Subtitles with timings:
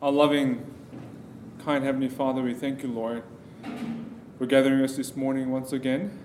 [0.00, 0.64] Our loving,
[1.64, 3.24] kind Heavenly Father, we thank you, Lord,
[4.38, 6.16] for gathering us this morning once again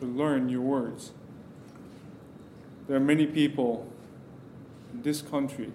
[0.00, 1.12] to learn your words.
[2.86, 3.86] There are many people
[4.94, 5.72] in this country.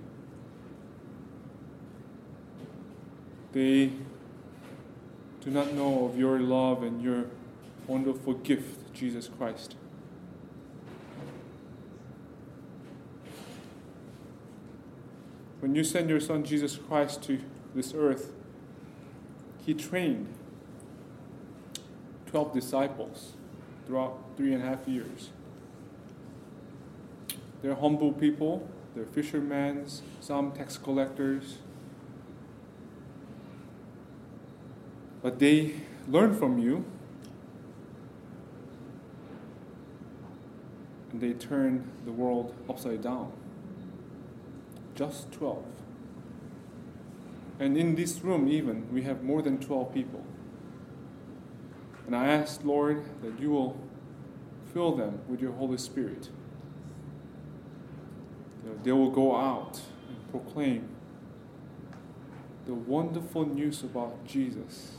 [3.51, 3.91] They
[5.41, 7.25] do not know of your love and your
[7.85, 9.75] wonderful gift, Jesus Christ.
[15.63, 17.39] When you send your Son Jesus Christ to
[17.73, 18.33] this earth,
[19.65, 20.27] He trained
[22.25, 23.31] 12 disciples
[23.87, 25.29] throughout three and a half years.
[27.61, 29.87] They're humble people, they're fishermen,
[30.19, 31.59] some tax collectors.
[35.21, 35.75] But they
[36.09, 36.83] learn from you
[41.13, 43.31] and they turn the world upside down.
[44.95, 45.63] Just 12.
[47.59, 50.23] And in this room, even, we have more than 12 people.
[52.05, 53.79] And I ask, Lord, that you will
[54.73, 56.29] fill them with your Holy Spirit.
[58.83, 60.89] They will go out and proclaim
[62.65, 64.97] the wonderful news about Jesus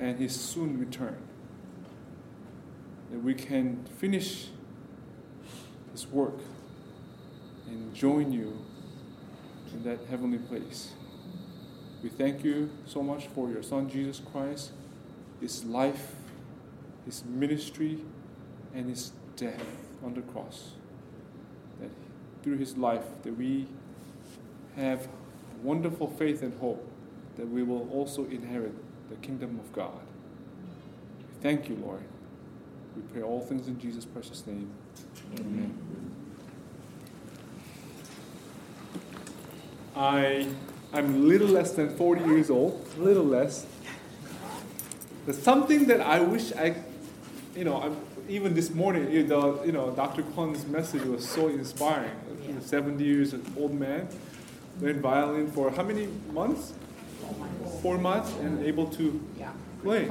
[0.00, 1.16] and his soon return.
[3.10, 4.48] That we can finish
[5.92, 6.40] this work
[7.68, 8.56] and join you
[9.72, 10.92] in that heavenly place.
[12.02, 14.70] We thank you so much for your Son Jesus Christ,
[15.40, 16.14] his life,
[17.04, 17.98] his ministry,
[18.74, 19.64] and his death
[20.04, 20.72] on the cross.
[21.80, 21.90] That
[22.42, 23.66] through his life that we
[24.76, 25.08] have
[25.62, 26.88] wonderful faith and hope
[27.36, 28.74] that we will also inherit
[29.10, 30.00] the kingdom of God.
[31.18, 32.02] We thank you, Lord.
[32.96, 34.70] We pray all things in Jesus' precious name.
[35.38, 35.97] Amen.
[39.98, 40.46] I
[40.92, 43.66] I'm little less than 40 years old, a little less.
[45.26, 46.76] There's something that I wish I,
[47.54, 47.96] you know, I'm,
[48.28, 50.22] even this morning, you know, you know, Dr.
[50.22, 52.12] Kwan's message was so inspiring.
[52.46, 52.60] Yeah.
[52.60, 54.08] 70 years old man,
[54.80, 56.72] learned violin for how many months?
[57.82, 59.20] Four months, and able to
[59.82, 60.10] play.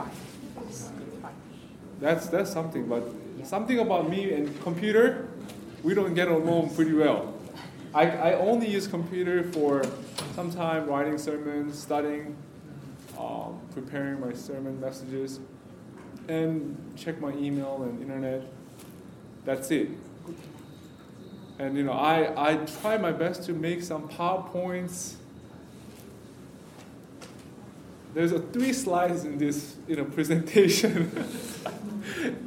[1.99, 2.87] That's that's something.
[2.87, 3.03] But
[3.43, 5.29] something about me and computer,
[5.81, 7.36] we don't get along pretty well.
[7.97, 9.83] I, I only use computer for
[10.35, 12.35] some time writing sermons, studying,
[13.17, 15.39] um, preparing my sermon messages,
[16.27, 18.43] and check my email and internet.
[19.45, 19.89] That's it.
[21.57, 25.15] And you know, I, I try my best to make some PowerPoints.
[28.13, 31.11] There's a three slides in this you know presentation,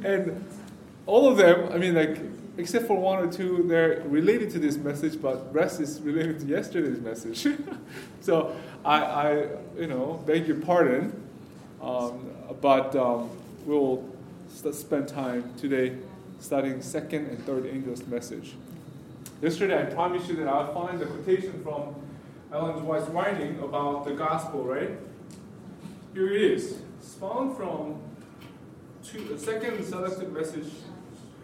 [0.01, 0.45] and
[1.05, 1.73] all of them.
[1.73, 5.79] I mean, like except for one or two, they're related to this message, but rest
[5.79, 7.47] is related to yesterday's message.
[8.21, 9.47] so I, I,
[9.77, 11.21] you know, beg your pardon,
[11.81, 12.29] um,
[12.59, 13.29] but um,
[13.65, 14.07] we'll
[14.47, 15.97] spend time today
[16.39, 18.53] studying second and third angel's message.
[19.41, 21.95] Yesterday, I promised you that I'll find the quotation from
[22.51, 24.91] Ellen White's writing about the gospel, right?
[26.13, 26.77] Here it is.
[26.99, 27.99] It's found from
[29.03, 30.67] two, the second selected message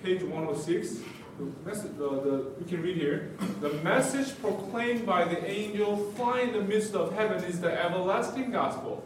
[0.03, 0.99] page 106.
[1.37, 3.31] The message, the, the, we can read here.
[3.61, 8.51] The message proclaimed by the angel flying in the midst of heaven is the everlasting
[8.51, 9.03] gospel.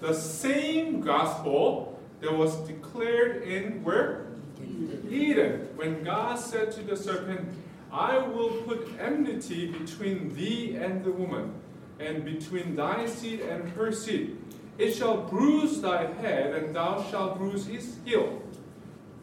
[0.00, 4.26] The same gospel that was declared in where?
[5.08, 5.68] Eden.
[5.76, 7.48] When God said to the serpent,
[7.92, 11.54] I will put enmity between thee and the woman,
[12.00, 14.36] and between thy seed and her seed.
[14.76, 18.42] It shall bruise thy head, and thou shalt bruise his heel.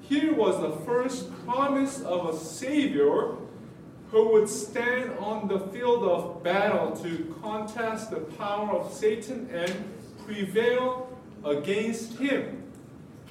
[0.08, 3.36] Here was the first promise of a Savior
[4.12, 9.74] who would stand on the field of battle to contest the power of Satan and
[10.26, 11.10] prevail
[11.44, 12.64] against him.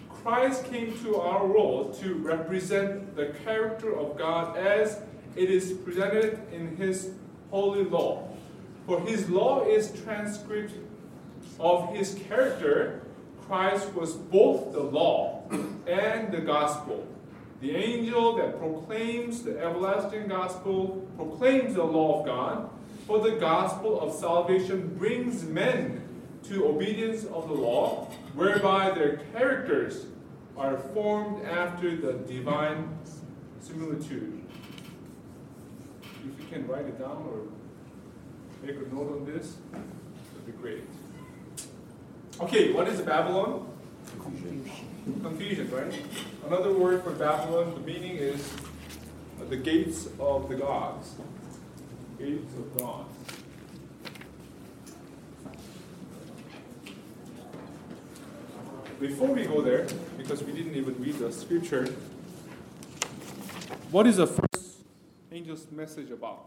[0.09, 5.01] Christ came to our world to represent the character of God as
[5.37, 7.11] it is presented in His
[7.51, 8.29] holy law.
[8.87, 10.73] For His law is transcript
[11.61, 13.04] of His character
[13.46, 15.43] Christ was both the law
[15.87, 17.06] and the gospel.
[17.61, 22.70] The angel that proclaims the everlasting gospel proclaims the law of God,
[23.06, 26.02] for the gospel of salvation brings men
[26.44, 30.06] to obedience of the law, whereby their characters
[30.56, 32.88] are formed after the divine
[33.61, 34.43] similitude.
[36.02, 37.41] If you can write it down or
[38.62, 40.85] make a note on this, that'd be great.
[42.40, 43.64] Okay, what is Babylon?
[44.20, 44.70] Confusion.
[45.22, 45.94] Confusion, right?
[46.44, 48.52] Another word for Babylon, the meaning is
[49.48, 51.14] the gates of the gods.
[52.19, 53.14] Gates of gods.
[58.98, 59.86] Before we go there,
[60.19, 61.86] because we didn't even read the scripture,
[63.92, 64.78] what is the first
[65.31, 66.46] angel's message about?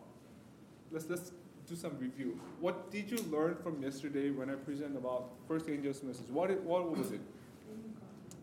[0.92, 1.32] Let's, let's
[1.68, 2.40] do some review.
[2.62, 6.30] What did you learn from yesterday when I presented about first angel's message?
[6.30, 7.20] What it, what was it?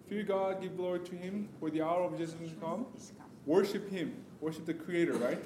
[0.09, 2.85] Fear God, give glory to Him, for the hour of Jesus is come.
[3.47, 5.43] Worship Him, worship the Creator, right?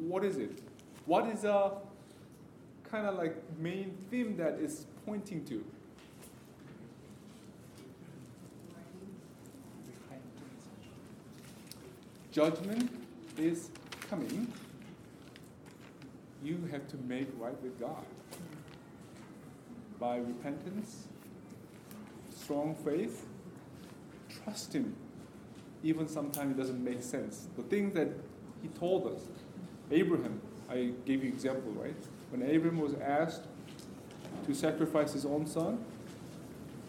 [0.00, 0.58] What is it?
[1.06, 1.74] What is a
[2.90, 5.64] kind of like main theme that is pointing to?
[12.32, 12.90] Judgment
[13.38, 13.70] is
[14.08, 14.52] coming.
[16.42, 18.04] You have to make right with God
[19.98, 21.06] by repentance,
[22.34, 23.26] strong faith,
[24.42, 24.94] trust Him.
[25.82, 27.48] Even sometimes it doesn't make sense.
[27.56, 28.08] The things that
[28.62, 29.20] He told us,
[29.90, 30.40] Abraham,
[30.70, 31.94] I gave you example, right?
[32.30, 33.42] When Abraham was asked
[34.46, 35.84] to sacrifice his own son,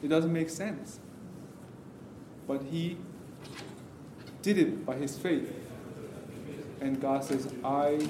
[0.04, 1.00] it doesn't make sense.
[2.48, 2.98] But he
[4.42, 5.52] did it by his faith.
[6.80, 8.08] And God says, I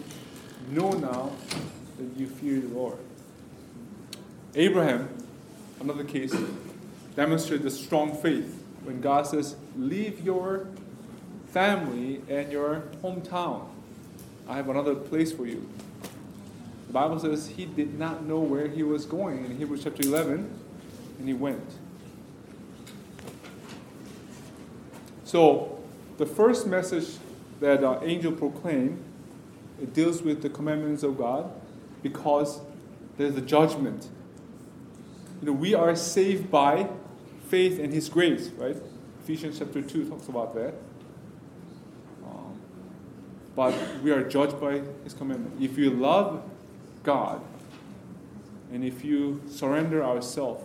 [0.69, 1.31] know now
[1.97, 2.97] that you fear the Lord.
[4.55, 5.09] Abraham,
[5.79, 6.35] another case,
[7.15, 10.67] demonstrated the strong faith when God says, Leave your
[11.51, 13.67] family and your hometown.
[14.47, 15.67] I have another place for you.
[16.87, 20.49] The Bible says he did not know where he was going in Hebrews chapter 11,
[21.19, 21.63] and he went.
[25.23, 25.79] So,
[26.17, 27.17] the first message
[27.61, 29.01] that uh, angel proclaimed
[29.81, 31.51] it deals with the commandments of God
[32.03, 32.61] because
[33.17, 34.09] there's a judgment.
[35.41, 36.87] You know, we are saved by
[37.49, 38.77] faith and His grace, right?
[39.23, 40.75] Ephesians chapter 2 talks about that.
[42.23, 42.59] Um,
[43.55, 43.73] but
[44.03, 45.61] we are judged by His commandment.
[45.61, 46.43] If you love
[47.03, 47.41] God
[48.71, 50.63] and if you surrender ourselves,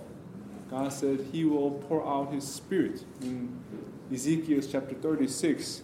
[0.70, 3.02] God said He will pour out His Spirit.
[3.22, 3.58] In
[4.12, 5.82] Ezekiel chapter 36,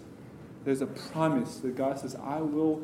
[0.64, 2.82] there's a promise that God says, I will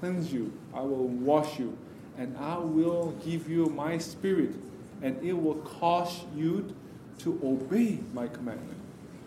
[0.00, 1.76] cleanse you, I will wash you,
[2.18, 4.54] and I will give you my Spirit,
[5.02, 6.74] and it will cause you
[7.18, 8.78] to obey my commandment.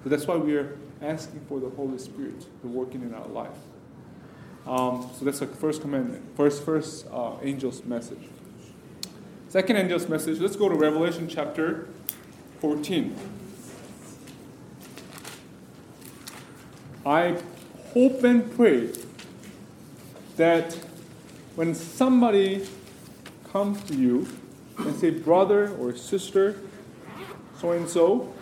[0.04, 3.58] So that's why we are asking for the Holy Spirit to work in our life.
[4.66, 8.30] Um, so that's the first commandment, first first uh, angel's message.
[9.50, 10.40] Second angel's message.
[10.40, 11.88] Let's go to Revelation chapter
[12.60, 13.16] 14.
[17.06, 17.38] I
[17.94, 18.90] hope and pray
[20.38, 20.74] that
[21.56, 22.68] when somebody
[23.52, 24.28] comes to you
[24.78, 26.60] and say, brother or sister,
[27.60, 28.34] so and so,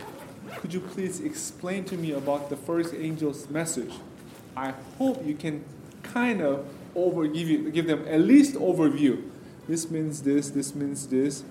[0.57, 3.93] could you please explain to me about the first angel's message?
[4.55, 5.63] I hope you can
[6.03, 6.65] kind of
[6.95, 9.23] over give you give them at least overview.
[9.67, 10.49] This means this.
[10.49, 11.43] This means this.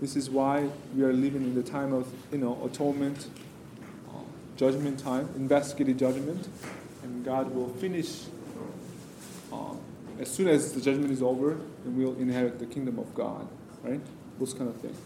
[0.00, 3.28] This is why we are living in the time of you know atonement,
[4.56, 6.48] judgment time, investigative judgment,
[7.02, 8.24] and God will finish
[9.52, 9.74] uh,
[10.20, 11.52] as soon as the judgment is over,
[11.84, 13.46] and we'll inherit the kingdom of God.
[13.82, 14.00] Right?
[14.38, 14.98] Those kind of things.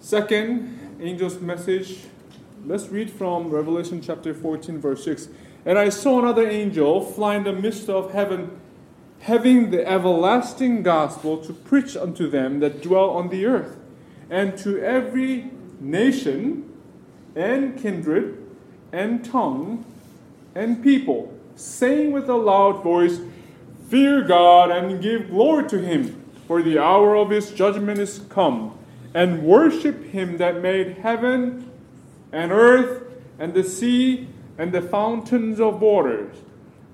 [0.00, 2.00] Second, angel's message.
[2.64, 5.28] Let's read from Revelation chapter 14, verse 6.
[5.64, 8.60] And I saw another angel fly in the midst of heaven,
[9.20, 13.76] having the everlasting gospel to preach unto them that dwell on the earth,
[14.28, 16.72] and to every nation,
[17.36, 18.38] and kindred,
[18.92, 19.84] and tongue,
[20.54, 23.20] and people, saying with a loud voice,
[23.92, 28.78] Fear God and give glory to him, for the hour of his judgment is come,
[29.12, 31.70] and worship him that made heaven
[32.32, 33.02] and earth
[33.38, 36.34] and the sea and the fountains of waters.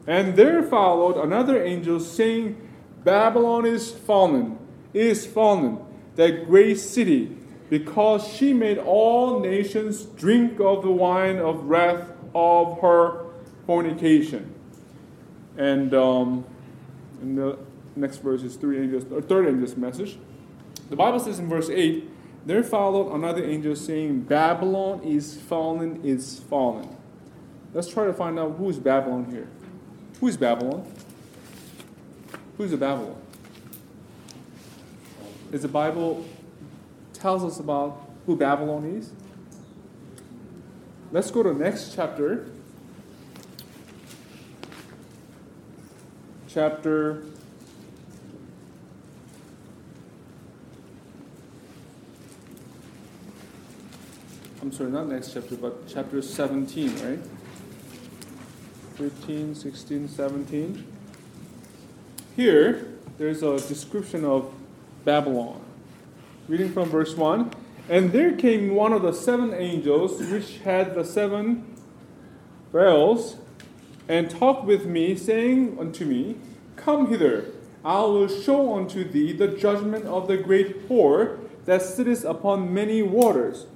[0.09, 2.61] And there followed another angel saying,
[3.05, 4.59] Babylon is fallen,
[4.93, 5.79] is fallen,
[6.17, 7.37] that great city,
[7.71, 13.25] because she made all nations drink of the wine of wrath of her
[13.67, 14.53] fornication.
[15.57, 16.45] And um,
[17.21, 17.59] in the
[17.97, 20.19] next verse is three angels, or third angel's message.
[20.91, 22.09] The Bible says in verse 8,
[22.47, 26.97] there followed another angel saying, Babylon is fallen, is fallen.
[27.75, 29.49] Let's try to find out who is Babylon here.
[30.21, 30.91] Who is Babylon?
[32.57, 33.21] Who is the Babylon?
[35.53, 36.25] Is the Bible
[37.13, 39.13] tells us about who Babylon is?
[41.13, 42.51] Let's go to the next chapter.
[46.49, 47.23] Chapter
[54.61, 57.19] I'm sorry, not next chapter, but chapter 17, right?
[58.97, 60.85] 15, 16, 17.
[62.35, 64.53] Here, there's a description of
[65.05, 65.61] Babylon.
[66.49, 67.51] Reading from verse 1
[67.89, 71.77] And there came one of the seven angels, which had the seven
[72.73, 73.37] bells,
[74.09, 76.37] and talked with me, saying unto me,
[76.77, 77.47] Come hither,
[77.85, 83.03] I will show unto thee the judgment of the great whore that sitteth upon many
[83.03, 83.67] waters,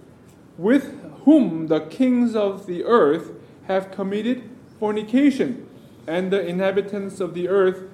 [0.56, 3.32] with whom the kings of the earth
[3.66, 4.42] have committed
[4.80, 5.68] fornication,
[6.06, 7.84] and the inhabitants of the earth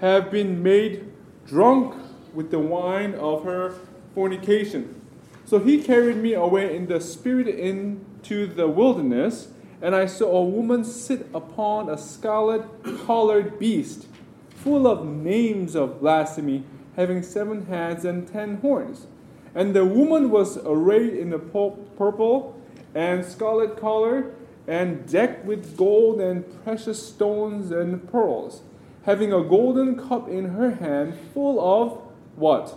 [0.00, 1.10] have been made
[1.46, 1.94] drunk
[2.32, 3.74] with the wine of her
[4.14, 5.00] fornication.
[5.44, 9.48] So he carried me away in the spirit into the wilderness,
[9.80, 12.64] and I saw a woman sit upon a scarlet
[13.06, 14.06] colored beast,
[14.50, 16.64] full of names of blasphemy,
[16.96, 19.06] having seven heads and ten horns.
[19.54, 22.60] And the woman was arrayed in a purple
[22.94, 24.34] and scarlet color,
[24.66, 28.62] and decked with gold and precious stones and pearls,
[29.04, 31.98] having a golden cup in her hand, full of
[32.36, 32.76] what?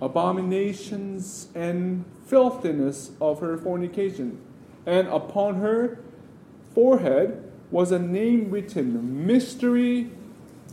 [0.00, 4.40] abominations and filthiness of her fornication.
[4.86, 5.98] And upon her
[6.74, 10.10] forehead was a name written Mystery,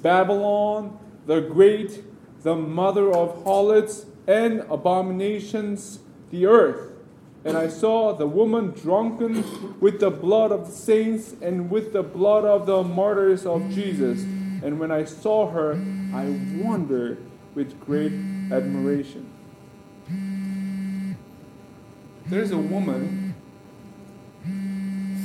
[0.01, 2.03] Babylon, the Great,
[2.43, 5.99] the mother of harlots and abominations,
[6.31, 6.91] the earth.
[7.45, 12.03] And I saw the woman drunken with the blood of the saints and with the
[12.03, 14.23] blood of the martyrs of Jesus.
[14.23, 15.73] And when I saw her,
[16.13, 16.25] I
[16.61, 17.19] wondered
[17.55, 18.11] with great
[18.51, 19.31] admiration.
[22.25, 23.26] There's a woman,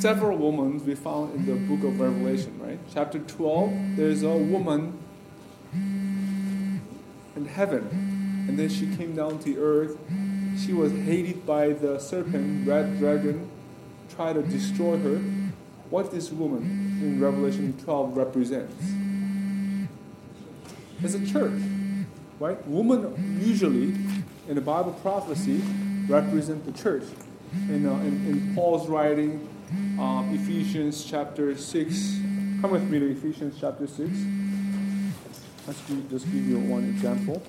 [0.02, 2.78] several women we found in the book of Revelation, right?
[2.92, 4.99] Chapter 12, there's a woman
[5.73, 7.87] in heaven,
[8.49, 9.97] and then she came down to earth.
[10.59, 13.49] She was hated by the serpent, red dragon,
[14.11, 15.18] tried to destroy her.
[15.88, 18.85] What this woman in Revelation 12 represents?
[21.00, 21.61] It's a church
[22.42, 22.66] right?
[22.66, 23.94] Women usually
[24.49, 25.62] in the Bible prophecy
[26.09, 27.04] represent the church.
[27.68, 29.49] In, uh, in, in, Paul's writing,
[29.98, 32.18] um, Ephesians chapter 6,
[32.60, 34.00] come with me to Ephesians chapter 6.
[35.66, 37.42] Let's just give you one example.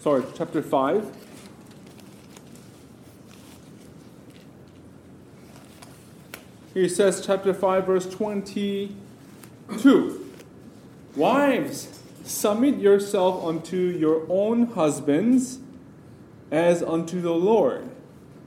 [0.00, 1.16] Sorry, chapter 5.
[6.74, 8.94] He says, chapter 5, verse 22
[11.16, 11.95] Wives,
[12.26, 15.60] submit yourself unto your own husbands
[16.50, 17.88] as unto the Lord.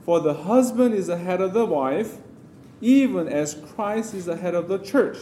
[0.04, 2.18] For the husband is the head of the wife,
[2.82, 5.18] even as Christ is the head of the church,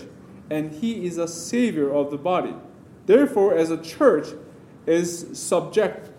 [0.49, 2.53] and he is a savior of the body.
[3.05, 4.27] Therefore, as a church
[4.85, 6.09] is subject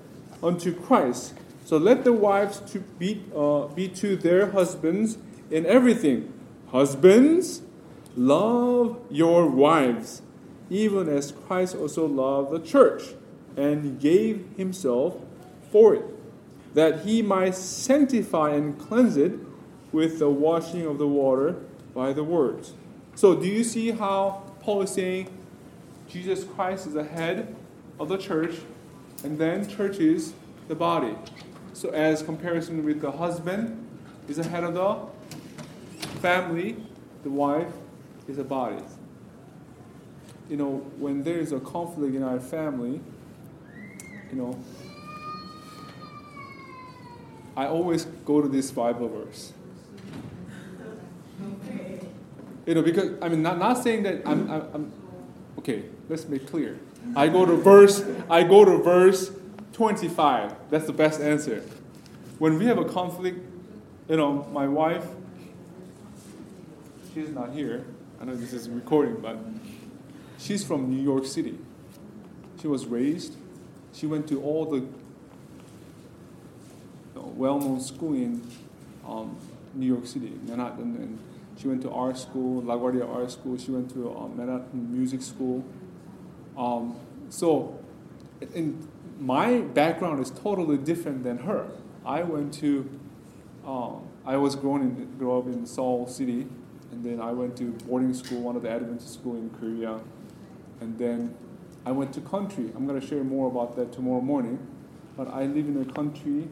[0.43, 5.19] unto Christ, so let the wives to be, uh, be to their husbands
[5.51, 6.33] in everything.
[6.71, 7.63] Husbands,
[8.17, 10.23] love your wives,
[10.71, 13.15] even as Christ also loved the church
[13.57, 15.17] and gave himself
[15.71, 16.05] for it,
[16.75, 19.33] that he might sanctify and cleanse it
[19.93, 21.57] with the washing of the water
[21.95, 22.75] by the words.
[23.15, 25.29] So, do you see how Paul is saying
[26.09, 27.55] Jesus Christ is the head
[27.99, 28.57] of the church,
[29.25, 30.35] and then church is
[30.69, 31.17] the body?
[31.73, 33.87] So, as comparison with the husband
[34.29, 34.99] is the head of the
[36.21, 36.77] family,
[37.23, 37.73] the wife
[38.29, 38.83] is the body.
[40.49, 43.01] You know, when there is a conflict in our family,
[44.31, 44.59] you know,
[47.57, 49.53] I always go to this Bible verse.
[52.67, 54.93] You know, because I mean, not, not saying that I'm, I'm, I'm
[55.59, 55.85] okay.
[56.09, 56.79] Let's make clear.
[57.17, 58.05] I go to verse.
[58.29, 59.31] I go to verse
[59.73, 60.55] 25.
[60.71, 61.65] That's the best answer.
[62.39, 63.39] When we have a conflict,
[64.09, 65.05] you know, my wife
[67.19, 67.85] she's not here.
[68.21, 69.39] I know this is recording, but
[70.39, 71.59] she's from New York City.
[72.61, 73.37] She was raised.
[73.93, 74.89] She went to all the you
[77.15, 78.43] know, well-known school in
[79.07, 79.37] um,
[79.75, 81.19] New York City, Manhattan, and
[81.61, 83.59] she went to art school, LaGuardia Art School.
[83.59, 85.65] She went to um, Manhattan Music School.
[86.57, 86.95] Um,
[87.31, 87.79] so,
[88.55, 88.87] in
[89.19, 91.67] my background is totally different than her.
[92.07, 92.89] I went to,
[93.67, 96.47] um, I was grown in, grew up in Seoul City,
[96.93, 100.01] and then I went to boarding school, one of the Adventist school in Korea,
[100.81, 101.35] and then
[101.85, 102.71] I went to country.
[102.77, 104.59] I'm going to share more about that tomorrow morning.
[105.17, 106.49] But I live in a country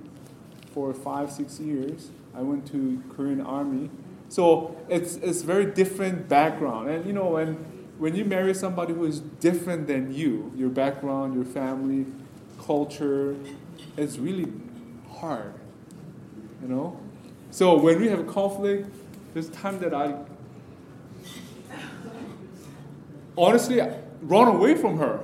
[0.73, 2.11] for five, six years.
[2.35, 3.90] I went to Korean Army,
[4.28, 6.90] so it's it's very different background.
[6.90, 7.54] And you know, when
[7.99, 12.06] when you marry somebody who is different than you, your background, your family,
[12.61, 13.37] culture,
[13.97, 14.52] it's really
[15.09, 15.54] hard.
[16.61, 17.00] You know,
[17.50, 18.88] so when we have a conflict,
[19.33, 20.14] there's time that I
[23.38, 23.80] honestly
[24.23, 25.20] run away from her.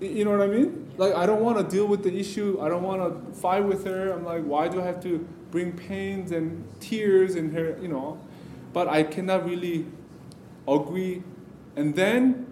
[0.00, 0.92] You know what I mean?
[0.98, 2.58] Like, I don't want to deal with the issue.
[2.60, 4.12] I don't want to fight with her.
[4.12, 8.18] I'm like, why do I have to bring pains and tears in her, you know?
[8.72, 9.86] But I cannot really
[10.68, 11.22] agree.
[11.76, 12.46] And then,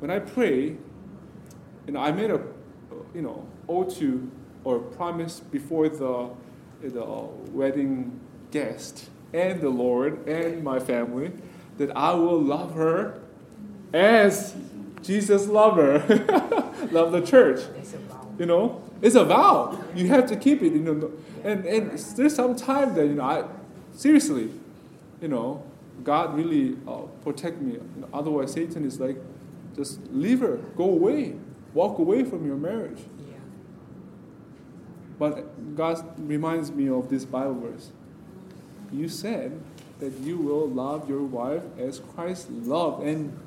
[0.00, 0.76] when I pray,
[1.86, 2.40] you know, I made a,
[3.14, 4.30] you know, oath to
[4.64, 6.30] or promise before the,
[6.82, 7.04] the
[7.52, 8.18] wedding
[8.50, 11.32] guest and the Lord and my family
[11.78, 13.20] that I will love her
[13.92, 14.54] as
[15.02, 17.60] Jesus lover, her, love the church.
[18.38, 19.78] You know, it's a vow.
[19.94, 20.72] You have to keep it.
[20.72, 21.12] You know,
[21.44, 23.44] and and there's some time that you know, I
[23.92, 24.50] seriously,
[25.20, 25.62] you know,
[26.02, 27.74] God really uh, protect me.
[27.74, 29.16] You know, otherwise, Satan is like,
[29.74, 31.36] just leave her, go away,
[31.74, 33.00] walk away from your marriage.
[33.18, 33.36] Yeah.
[35.18, 37.90] But God reminds me of this Bible verse.
[38.92, 39.60] You said
[39.98, 43.38] that you will love your wife as Christ loved and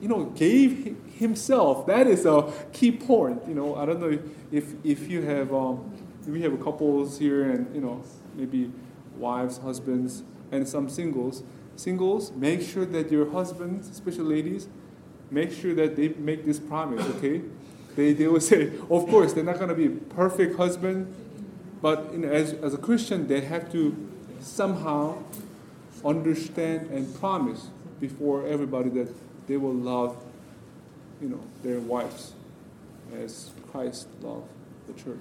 [0.00, 1.86] you know gave himself.
[1.86, 3.42] That is a key point.
[3.48, 4.18] You know, I don't know
[4.52, 5.92] if if you have um,
[6.26, 8.02] we have couples here and you know
[8.34, 8.70] maybe
[9.16, 10.22] wives, husbands,
[10.52, 11.42] and some singles.
[11.76, 14.68] Singles, make sure that your husbands, especially ladies,
[15.30, 17.04] make sure that they make this promise.
[17.16, 17.42] Okay,
[17.96, 21.14] they they will say, of course, they're not going to be perfect husband,
[21.80, 23.94] but you know, as as a Christian, they have to
[24.40, 25.18] somehow
[26.04, 27.68] understand and promise
[28.00, 29.08] before everybody that
[29.46, 30.16] they will love,
[31.20, 32.32] you know, their wives
[33.16, 34.48] as Christ loved
[34.86, 35.18] the church.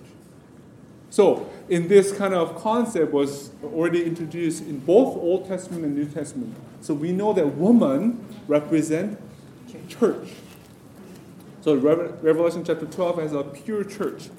[1.10, 6.05] So, in this kind of concept was already introduced in both Old Testament and New
[6.05, 6.55] Testament.
[6.82, 9.20] So we know that woman represent
[9.88, 10.29] church.
[11.62, 14.29] So Revelation chapter 12 has a pure church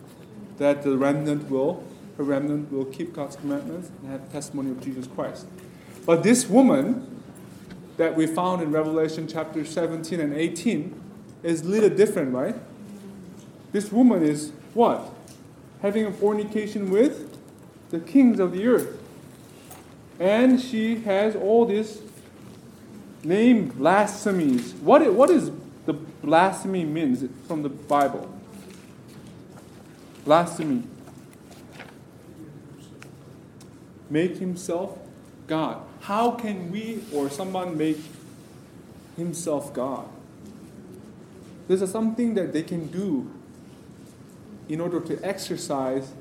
[0.59, 1.83] that the remnant will,
[2.17, 5.47] the remnant will keep God's commandments and have testimony of Jesus Christ.
[6.05, 7.16] But this woman
[7.97, 11.03] that we found in Revelation chapter 17 and 18
[11.43, 12.55] is a little different, right?
[13.73, 15.11] This woman is what?
[15.83, 17.39] Having a fornication with
[17.91, 19.01] the kings of the earth.
[20.19, 22.01] And she has all these
[23.23, 24.75] name blasphemies.
[24.75, 25.51] What, what is
[25.85, 28.33] the blasphemy means from the Bible?
[30.25, 30.83] Blasphemy.
[34.09, 34.99] Make himself
[35.47, 35.86] God.
[36.01, 37.99] How can we or someone make
[39.17, 40.09] himself God?
[41.69, 43.31] This is something that they can do
[44.69, 46.13] in order to exercise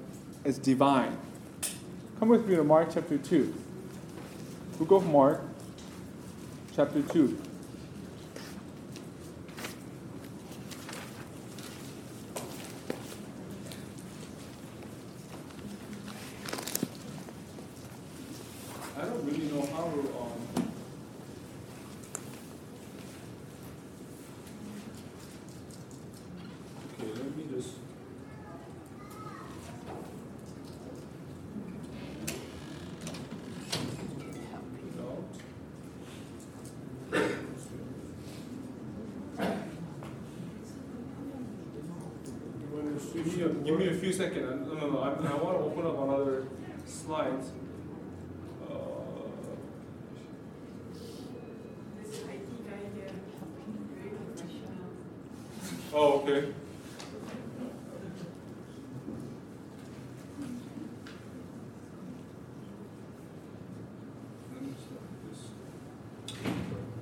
[0.43, 1.17] as divine.
[2.19, 3.53] Come with me to Mark chapter 2.
[4.79, 5.41] Book of Mark,
[6.75, 7.37] chapter 2.
[43.65, 44.67] Give me a few seconds.
[44.67, 44.99] No, no, no.
[44.99, 46.45] I, I want to open up another
[46.85, 47.43] slide.
[48.63, 48.75] Uh,
[55.93, 56.53] oh, okay.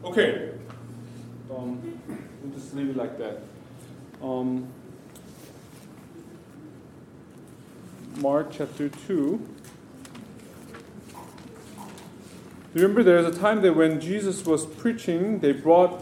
[0.06, 0.50] Okay.
[1.50, 1.82] Um,
[2.42, 3.42] we'll just leave it like that.
[4.22, 4.68] Um,
[8.24, 9.46] Mark chapter 2.
[12.74, 16.02] Remember, there's a time that when Jesus was preaching, they brought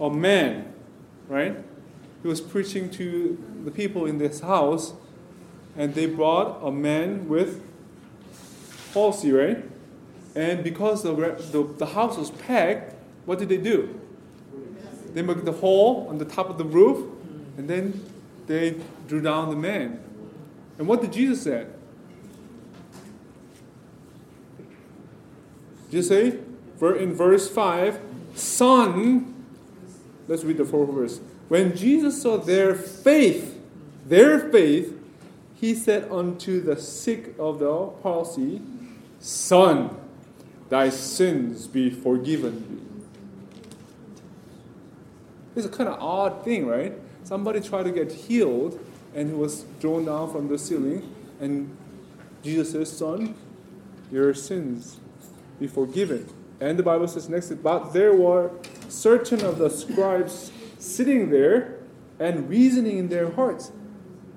[0.00, 0.72] a man,
[1.28, 1.56] right?
[2.22, 4.94] He was preaching to the people in this house,
[5.76, 7.62] and they brought a man with
[8.92, 9.62] palsy, right?
[10.34, 11.14] And because the,
[11.52, 14.00] the, the house was packed, what did they do?
[15.14, 17.08] They made the hole on the top of the roof,
[17.56, 18.04] and then
[18.48, 20.00] they drew down the man.
[20.78, 21.66] And what did Jesus say?
[25.90, 26.38] Jesus say
[26.80, 28.00] in verse 5,
[28.34, 29.34] Son,
[30.28, 31.20] let's read the fourth verse.
[31.48, 33.58] When Jesus saw their faith,
[34.04, 34.92] their faith,
[35.54, 38.60] he said unto the sick of the palsy,
[39.20, 39.96] Son,
[40.68, 42.82] thy sins be forgiven thee.
[45.56, 46.92] It's a kind of odd thing, right?
[47.24, 48.78] Somebody tried to get healed,
[49.16, 51.12] and he was thrown down from the ceiling.
[51.40, 51.74] And
[52.44, 53.34] Jesus says, Son,
[54.12, 55.00] your sins
[55.58, 56.28] be forgiven.
[56.60, 58.50] And the Bible says next, but there were
[58.88, 61.78] certain of the scribes sitting there
[62.18, 63.72] and reasoning in their hearts.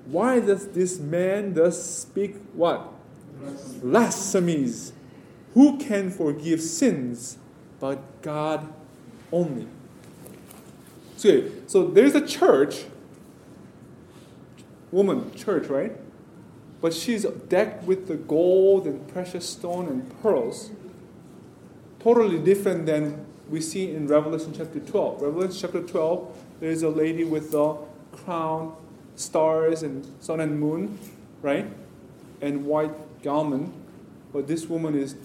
[0.06, 2.92] Why does this man thus speak what?
[3.82, 4.92] Blasphemies.
[5.54, 7.38] Who can forgive sins
[7.80, 8.72] but God
[9.30, 9.66] only?
[11.16, 12.84] So, so there's a church,
[14.92, 15.92] woman, church, right?
[16.80, 20.70] But she's decked with the gold and precious stone and pearls.
[21.98, 25.20] Totally different than we see in Revelation chapter 12.
[25.20, 27.76] Revelation chapter 12, there's a lady with the
[28.12, 28.74] crown,
[29.16, 30.98] stars, and sun and moon,
[31.42, 31.66] right?
[32.40, 33.74] And white garment.
[34.32, 35.16] But this woman is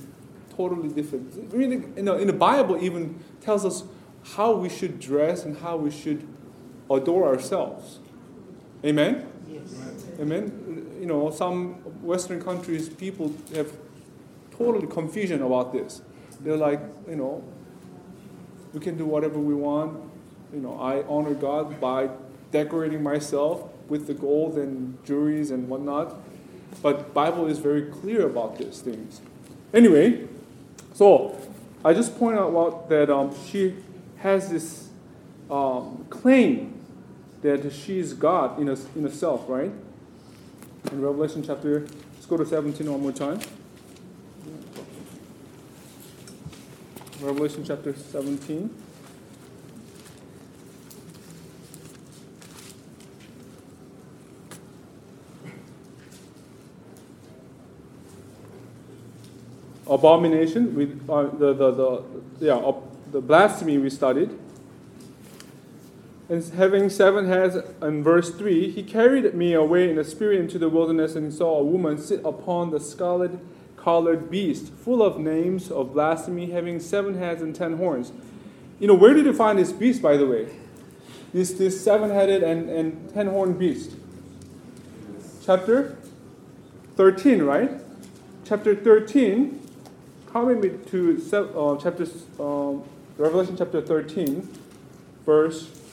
[0.55, 1.53] totally different.
[1.53, 3.83] I mean, you know, in the Bible, even tells us
[4.33, 6.27] how we should dress and how we should
[6.89, 7.99] adore ourselves.
[8.83, 9.27] Amen?
[10.19, 10.97] Amen?
[10.99, 13.71] You know, some Western countries, people have
[14.57, 16.01] total confusion about this.
[16.41, 17.43] They're like, you know,
[18.73, 19.99] we can do whatever we want.
[20.53, 22.09] You know, I honor God by
[22.51, 26.15] decorating myself with the gold and jewelries and whatnot.
[26.81, 29.21] But Bible is very clear about these things.
[29.73, 30.27] Anyway,
[30.93, 31.37] so
[31.83, 33.75] I just point out that um, she
[34.17, 34.89] has this
[35.49, 36.73] um, claim
[37.41, 39.71] that she is God in, a, in herself, right?
[40.91, 43.39] In Revelation chapter, let's go to 17 one more time.
[47.19, 48.69] Revelation chapter 17.
[59.87, 62.03] Abomination, we, uh, the, the, the,
[62.39, 62.75] yeah, uh,
[63.11, 64.37] the blasphemy we studied.
[66.27, 70.57] And having seven heads, in verse 3, he carried me away in the spirit into
[70.57, 73.39] the wilderness and saw a woman sit upon the scarlet
[73.77, 78.11] colored beast, full of names of blasphemy, having seven heads and ten horns.
[78.79, 80.49] You know, where did you find this beast, by the way?
[81.31, 83.91] This, this seven headed and, and ten horned beast?
[85.45, 85.95] Chapter
[86.95, 87.69] 13, right?
[88.45, 89.61] Chapter 13,
[90.31, 91.21] come with me to
[91.55, 92.07] uh, chapter,
[92.39, 92.73] uh,
[93.17, 94.49] Revelation chapter 13,
[95.23, 95.84] verse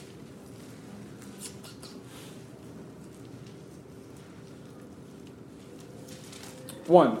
[6.87, 7.19] 1.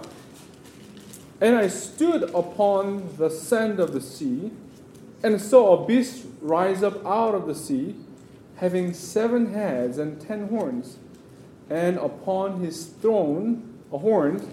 [1.41, 4.51] And I stood upon the sand of the sea,
[5.23, 7.95] and saw a beast rise up out of the sea,
[8.57, 10.97] having seven heads and ten horns,
[11.69, 14.45] and upon his throne a horn,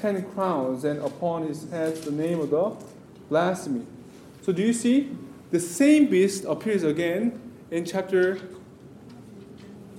[0.00, 2.76] ten crowns, and upon his head the name of the
[3.28, 3.86] blasphemy.
[4.42, 5.16] So do you see?
[5.50, 8.40] The same beast appears again in chapter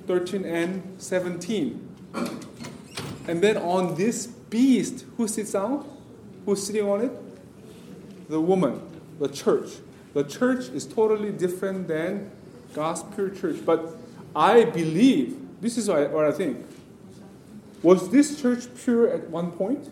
[0.07, 1.89] 13 and 17.
[3.27, 5.83] And then on this beast, who sits down?
[6.45, 8.29] Who's sitting on it?
[8.29, 8.79] The woman,
[9.19, 9.69] the church.
[10.13, 12.29] The church is totally different than
[12.75, 13.65] God's pure church.
[13.65, 13.97] But
[14.35, 16.63] I believe, this is what I, what I think.
[17.81, 19.89] Was this church pure at one point?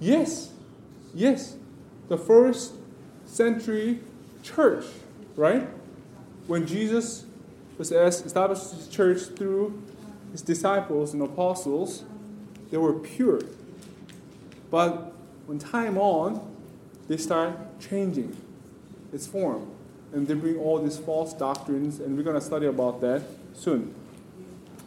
[0.00, 0.50] Yes.
[1.14, 1.56] Yes.
[2.08, 2.72] The first
[3.26, 4.00] century
[4.42, 4.84] church,
[5.36, 5.68] right?
[6.48, 7.24] When Jesus
[7.78, 9.80] was established his church through
[10.32, 12.04] his disciples and apostles,
[12.70, 13.40] they were pure.
[14.70, 15.12] But
[15.46, 16.48] when time on,
[17.08, 18.36] they start changing
[19.12, 19.70] its form.
[20.12, 23.22] And they bring all these false doctrines, and we're going to study about that
[23.54, 23.94] soon.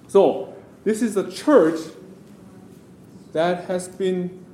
[0.08, 0.54] So,
[0.84, 1.80] this is a church
[3.32, 4.46] that has been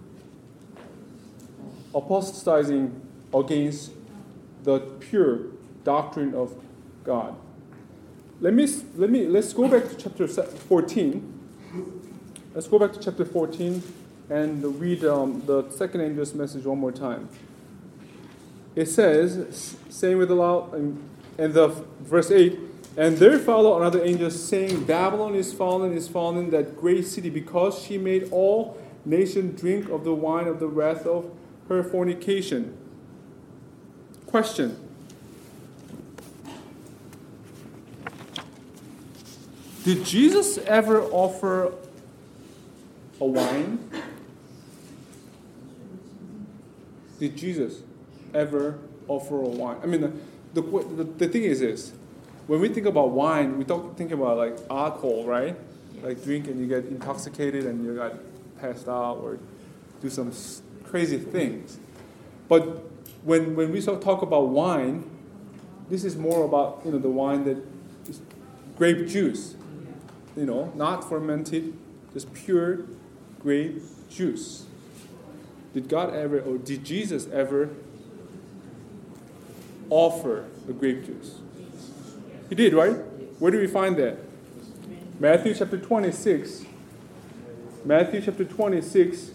[1.93, 3.02] apostatizing
[3.34, 3.91] against
[4.63, 5.47] the pure
[5.84, 6.56] doctrine of
[7.04, 7.36] God.
[8.41, 11.39] Let me, let me, let's go back to chapter 14.
[12.54, 13.84] Let's go back to chapter 14
[14.30, 17.28] and read um, the second angel's message one more time.
[18.78, 21.67] It says, saying with a loud, and the
[21.99, 22.58] verse 8,
[22.95, 27.84] and there followed another angel saying, Babylon is fallen, is fallen, that great city, because
[27.84, 31.30] she made all nations drink of the wine of the wrath of
[31.67, 32.78] her fornication.
[34.28, 34.88] Question
[39.83, 41.73] Did Jesus ever offer
[43.19, 43.89] a wine?
[47.19, 47.81] Did Jesus
[48.33, 49.77] ever offer a wine?
[49.83, 50.01] I mean,
[50.53, 51.93] the, the, the thing is this
[52.47, 55.55] when we think about wine, we don't think about like alcohol, right?
[56.01, 58.13] Like drink and you get intoxicated and you got
[58.59, 59.37] passed out or
[60.01, 60.31] do some
[60.83, 61.77] crazy things.
[62.47, 62.63] But
[63.23, 65.07] when, when we talk about wine,
[65.89, 67.57] this is more about you know the wine that
[68.07, 68.19] is
[68.75, 69.55] grape juice,
[70.35, 71.73] you know, not fermented,
[72.13, 72.79] just pure
[73.39, 74.65] grape juice.
[75.73, 77.69] did God ever, or did Jesus ever
[79.89, 81.39] offer the grape juice?
[82.49, 82.95] He did, right?
[83.39, 84.17] Where do we find that?
[85.19, 86.65] Matthew chapter 26.
[87.85, 89.31] Matthew chapter 26.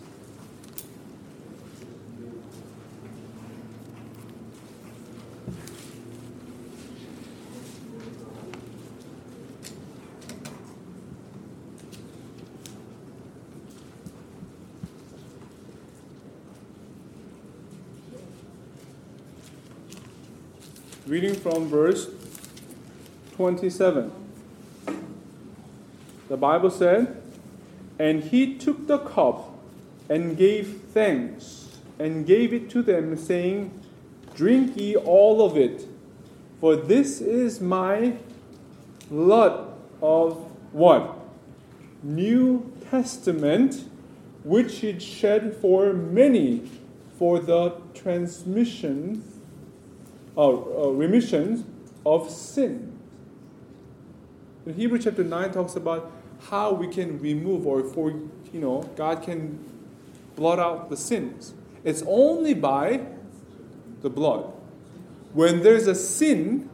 [21.14, 22.09] Reading from verse
[23.37, 24.11] 27.
[26.29, 27.22] The Bible said,
[28.00, 29.57] And he took the cup
[30.09, 31.68] and gave thanks
[32.00, 33.70] and gave it to them, saying,
[34.35, 35.87] Drink ye all of it,
[36.61, 38.16] for this is my
[39.09, 39.72] blood
[40.03, 40.35] of
[40.72, 41.16] what?
[42.03, 43.85] New Testament,
[44.42, 46.68] which it shed for many
[47.16, 49.22] for the transmission
[50.37, 51.64] uh, uh, remission
[52.05, 52.99] of sin.
[54.66, 56.11] In Hebrew chapter 9 talks about
[56.49, 59.64] how we can remove or for you know God can
[60.37, 61.55] blot out the sins.
[61.85, 63.07] It's only by
[64.01, 64.53] the blood.
[65.33, 66.68] When there's a sin,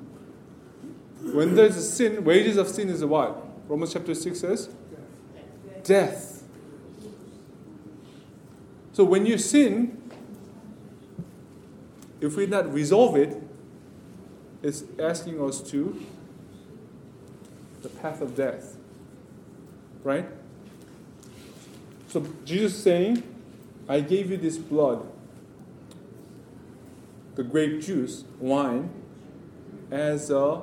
[1.22, 3.44] when there's a sin, wages of sin is what?
[3.68, 4.68] Romans chapter 6 says?
[5.82, 6.42] Death.
[8.92, 10.00] So when you sin,
[12.20, 13.39] if we not resolve it,
[14.62, 16.00] is asking us to
[17.82, 18.76] the path of death.
[20.02, 20.26] Right?
[22.08, 23.22] So Jesus is saying,
[23.88, 25.06] I gave you this blood,
[27.34, 28.90] the grape juice, wine,
[29.90, 30.62] as a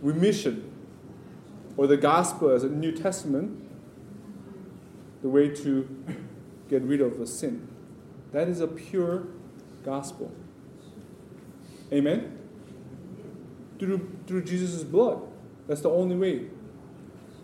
[0.00, 0.70] remission,
[1.76, 3.58] or the gospel as a New Testament,
[5.22, 5.88] the way to
[6.68, 7.68] get rid of the sin.
[8.32, 9.24] That is a pure
[9.84, 10.32] gospel.
[11.92, 12.38] Amen?
[13.78, 15.20] Through, through Jesus' blood.
[15.66, 16.46] That's the only way.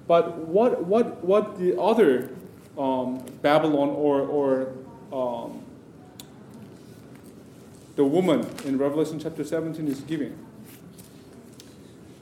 [0.06, 2.30] But what, what, what the other
[2.78, 4.72] um, Babylon or, or
[5.12, 5.62] um,
[7.96, 10.38] the woman in Revelation chapter 17 is giving?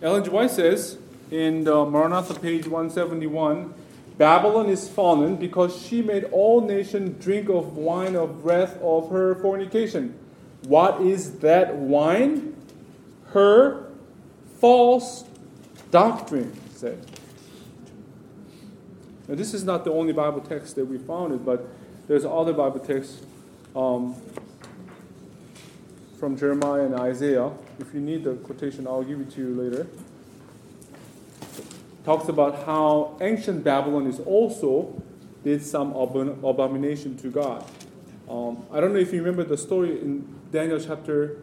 [0.02, 0.30] Ellen G.
[0.30, 0.98] White says
[1.30, 3.72] in the Maranatha page 171
[4.18, 9.34] Babylon is fallen because she made all nations drink of wine of wrath of her
[9.34, 10.18] fornication.
[10.66, 12.56] What is that wine?
[13.26, 13.86] Her
[14.58, 15.24] false
[15.92, 17.06] doctrine, said.
[19.28, 21.68] Now, this is not the only Bible text that we found it, but
[22.08, 23.22] there's other Bible texts
[23.76, 24.16] um,
[26.18, 27.52] from Jeremiah and Isaiah.
[27.78, 29.86] If you need the quotation, I'll give it to you later.
[32.04, 35.00] Talks about how ancient Babylon is also
[35.44, 37.64] did some abomination to God.
[38.28, 41.38] Um, I don't know if you remember the story in Daniel chapter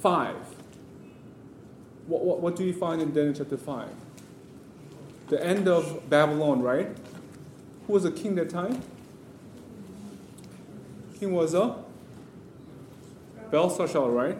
[0.00, 0.36] 5.
[2.06, 3.88] What, what, what do you find in Daniel chapter 5?
[5.28, 6.88] The end of Babylon, right?
[7.86, 8.82] Who was the king that time?
[11.18, 11.76] King was a
[13.50, 14.38] Belshazzar, right?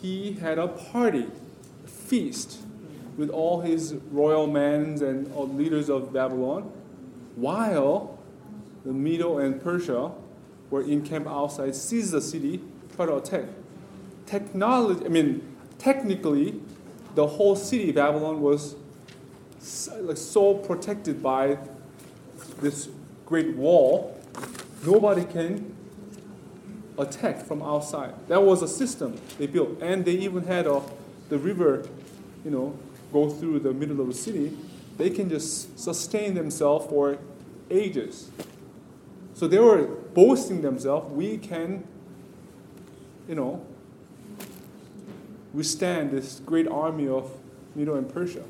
[0.00, 1.26] He had a party,
[1.84, 2.60] a feast,
[3.18, 6.62] with all his royal men and all leaders of Babylon,
[7.34, 8.18] while
[8.84, 10.12] the Medo and Persia
[10.70, 12.60] were in camp outside, seized the city,
[13.06, 13.44] to attack.
[14.26, 16.60] Technology, I mean, technically,
[17.14, 18.74] the whole city, of Babylon, was
[19.58, 21.58] so, like, so protected by
[22.60, 22.88] this
[23.26, 24.18] great wall,
[24.84, 25.74] nobody can
[26.98, 28.14] attack from outside.
[28.28, 30.82] That was a system they built, and they even had a,
[31.28, 31.86] the river,
[32.44, 32.78] you know,
[33.12, 34.56] go through the middle of the city.
[34.96, 37.18] They can just sustain themselves for
[37.70, 38.30] ages.
[39.34, 39.84] So they were
[40.14, 41.84] boasting themselves, we can
[43.28, 43.64] you know,
[45.52, 47.30] withstand this great army of
[47.74, 48.42] Medo and Persia.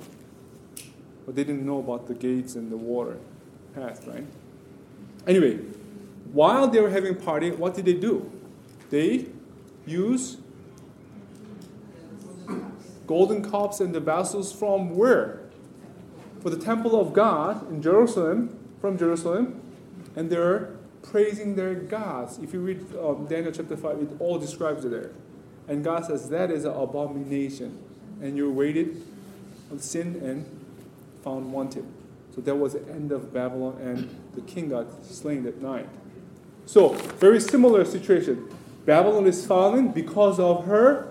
[1.26, 3.18] But they didn't know about the gates and the water
[3.74, 4.24] path, right?
[5.26, 5.56] Anyway,
[6.32, 8.30] while they were having party, what did they do?
[8.90, 9.26] They
[9.86, 10.38] use
[13.06, 15.40] golden cups and the vessels from where?
[16.40, 19.60] For the temple of God in Jerusalem, from Jerusalem,
[20.14, 20.77] and they're
[21.10, 22.38] praising their gods.
[22.38, 25.10] If you read um, Daniel chapter 5, it all describes it there.
[25.66, 27.78] And God says that is an abomination.
[28.20, 29.02] And you waited
[29.70, 30.44] on sin and
[31.22, 31.86] found wanted.
[32.34, 35.88] So that was the end of Babylon, and the king got slain that night.
[36.66, 38.48] So, very similar situation.
[38.84, 41.10] Babylon is fallen because of her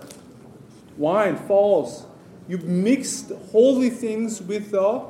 [0.96, 2.06] wine false.
[2.48, 5.04] You mixed holy things with the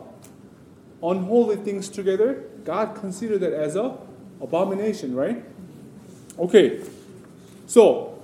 [1.03, 2.45] unholy things together.
[2.65, 3.97] God considered that as a
[4.41, 5.45] abomination, right?
[6.39, 6.81] Okay,
[7.67, 8.19] so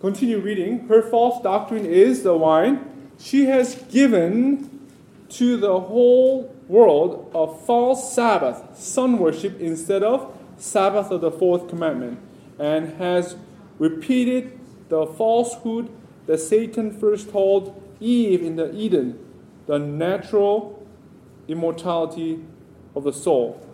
[0.00, 0.88] continue reading.
[0.88, 3.10] Her false doctrine is the wine.
[3.18, 4.88] She has given
[5.30, 11.68] to the whole world a false Sabbath, sun worship instead of Sabbath of the fourth
[11.68, 12.18] commandment,
[12.58, 13.36] and has
[13.78, 15.90] repeated the falsehood
[16.26, 19.18] that Satan first told Eve in the Eden,
[19.66, 20.86] the natural
[21.46, 22.44] immortality
[22.94, 23.64] of the soul.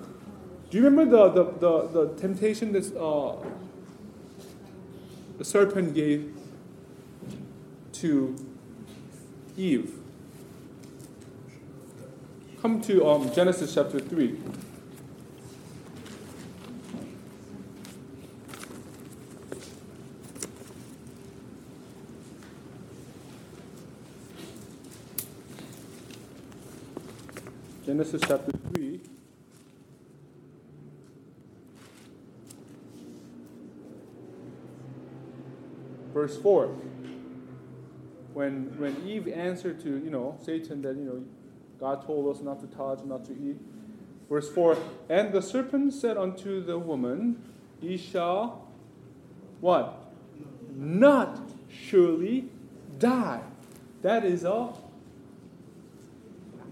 [0.74, 3.36] Do you remember the, the, the, the temptation that uh,
[5.38, 6.34] the serpent gave
[7.92, 8.34] to
[9.56, 9.94] Eve?
[12.60, 14.36] Come to um, Genesis chapter 3.
[27.86, 29.13] Genesis chapter 3.
[36.14, 36.68] Verse 4.
[38.32, 41.24] When, when Eve answered to, you know, Satan that, you know,
[41.78, 43.56] God told us not to touch, not to eat.
[44.28, 44.78] Verse 4
[45.10, 47.42] And the serpent said unto the woman,
[47.80, 48.68] Ye shall
[49.60, 50.12] what?
[50.74, 52.48] Not surely
[52.98, 53.40] die.
[54.02, 54.72] That is a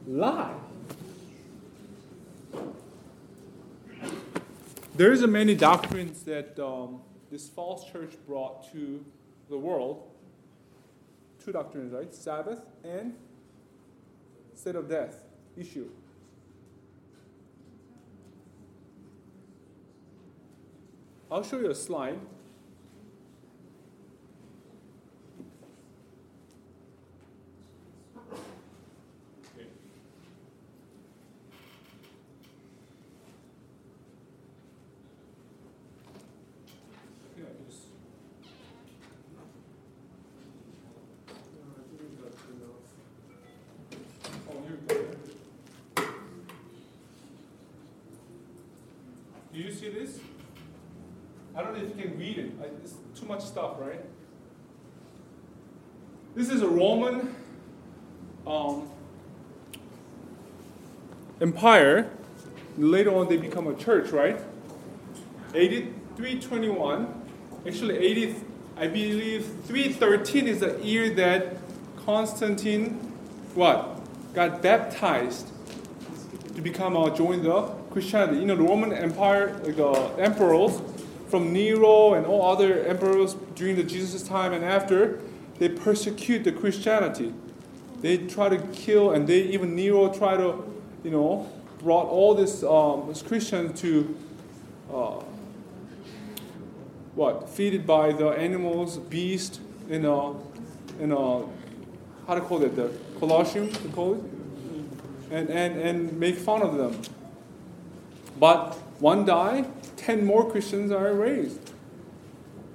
[0.06, 0.54] lie.
[4.94, 7.00] There's a many doctrines that um,
[7.30, 9.04] this false church brought to
[9.52, 10.02] the world.
[11.44, 12.12] Two doctrines, right?
[12.12, 13.14] Sabbath and
[14.54, 15.24] state of death
[15.56, 15.88] issue.
[21.30, 22.18] I'll show you a slide.
[49.52, 50.20] Do you see this?
[51.56, 52.52] I don't know if you can read it.
[52.84, 54.00] It's too much stuff, right?
[56.36, 57.34] This is a Roman
[58.46, 58.88] um,
[61.40, 62.08] empire.
[62.78, 64.38] Later on, they become a church, right?
[65.52, 67.22] 8321.
[67.66, 68.36] Actually, 80,
[68.76, 71.56] I believe 313 is the year that
[72.06, 73.00] Constantine,
[73.56, 74.00] what,
[74.32, 75.48] got baptized
[76.54, 78.40] to become a join the Christianity.
[78.40, 80.80] You know, the Roman Empire, the emperors
[81.28, 85.20] from Nero and all other emperors during the Jesus time and after,
[85.58, 87.32] they persecute the Christianity.
[88.00, 90.64] They try to kill, and they even Nero try to,
[91.04, 94.16] you know, brought all these um, Christians to
[94.92, 95.22] uh,
[97.14, 100.32] what feeded by the animals, beast, in a
[101.00, 101.46] in a
[102.26, 104.22] how to call it the Colosseum, to call it,
[105.30, 107.00] and and and make fun of them.
[108.38, 109.66] But one die,
[109.96, 111.72] ten more Christians are raised.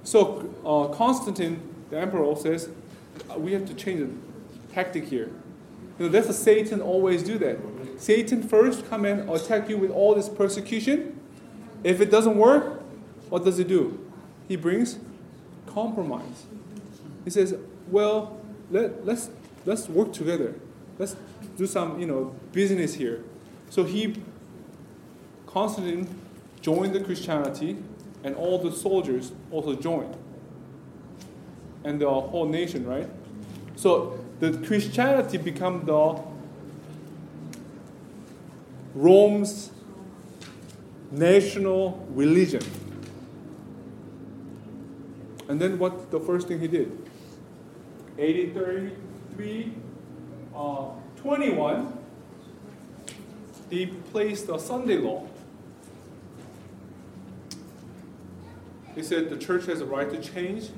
[0.04, 2.70] So uh, Constantine, the emperor, says
[3.36, 5.30] we have to change the tactic here.
[5.98, 7.58] You know, that's a Satan always do that.
[7.98, 11.20] Satan first come and attack you with all this persecution.
[11.82, 12.80] If it doesn't work,
[13.28, 13.98] what does he do?
[14.46, 14.98] He brings
[15.66, 16.46] compromise.
[17.24, 17.54] He says,
[17.88, 18.40] "Well,
[18.70, 19.30] let, let's
[19.66, 20.54] let's work together.
[20.98, 21.16] Let's
[21.56, 23.24] do some, you know, business here."
[23.70, 24.16] So he
[25.48, 26.06] Constantine
[26.60, 27.78] joined the Christianity,
[28.22, 30.14] and all the soldiers also joined,
[31.84, 33.08] and the whole nation, right?
[33.76, 36.20] So the Christianity become the
[38.94, 39.70] Rome's
[41.10, 42.62] national religion.
[45.48, 46.90] And then what the first thing he did?
[48.18, 49.72] 1833,
[50.54, 51.98] uh, 21,
[53.70, 55.26] they placed the Sunday law.
[58.98, 60.70] He said the church has a right to change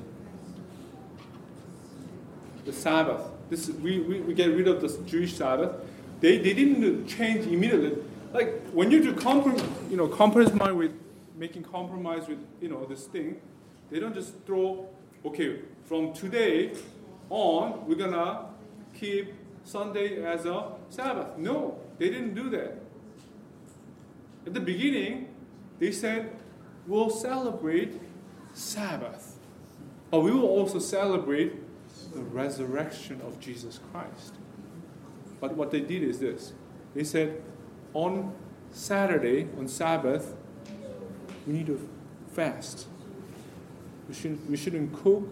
[2.65, 3.19] the Sabbath.
[3.49, 5.71] This we, we, we get rid of the Jewish Sabbath.
[6.19, 7.97] They, they didn't change immediately.
[8.31, 10.91] Like when you do compromise, you know, compromise with
[11.35, 13.41] making compromise with you know this thing,
[13.89, 14.87] they don't just throw
[15.25, 16.75] okay from today
[17.31, 18.45] on we're gonna
[18.93, 21.39] keep Sunday as a Sabbath.
[21.39, 22.77] No, they didn't do that.
[24.45, 25.33] At the beginning,
[25.79, 26.31] they said
[26.85, 27.99] we'll celebrate
[28.53, 29.37] Sabbath,
[30.09, 31.53] but we will also celebrate
[32.13, 34.35] the resurrection of Jesus Christ.
[35.39, 36.53] But what they did is this
[36.93, 37.41] they said,
[37.93, 38.33] on
[38.71, 40.35] Saturday, on Sabbath,
[41.47, 41.89] we need to
[42.33, 42.87] fast.
[44.07, 45.27] We shouldn't, we shouldn't cook.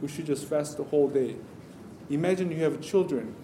[0.00, 1.36] We should just fast the whole day.
[2.10, 3.34] Imagine you have children.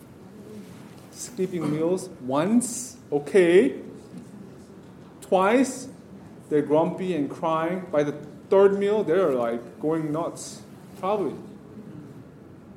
[1.11, 3.81] Skipping meals once, okay.
[5.23, 5.89] Twice,
[6.49, 7.87] they're grumpy and crying.
[7.91, 8.13] By the
[8.51, 10.63] third meal, they're like going nuts.
[10.99, 11.35] Probably.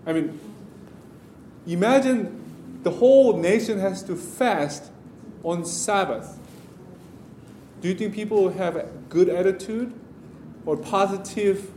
[0.05, 0.39] I mean,
[1.65, 4.91] imagine the whole nation has to fast
[5.43, 6.39] on Sabbath.
[7.81, 9.93] Do you think people will have a good attitude
[10.65, 11.69] or positive,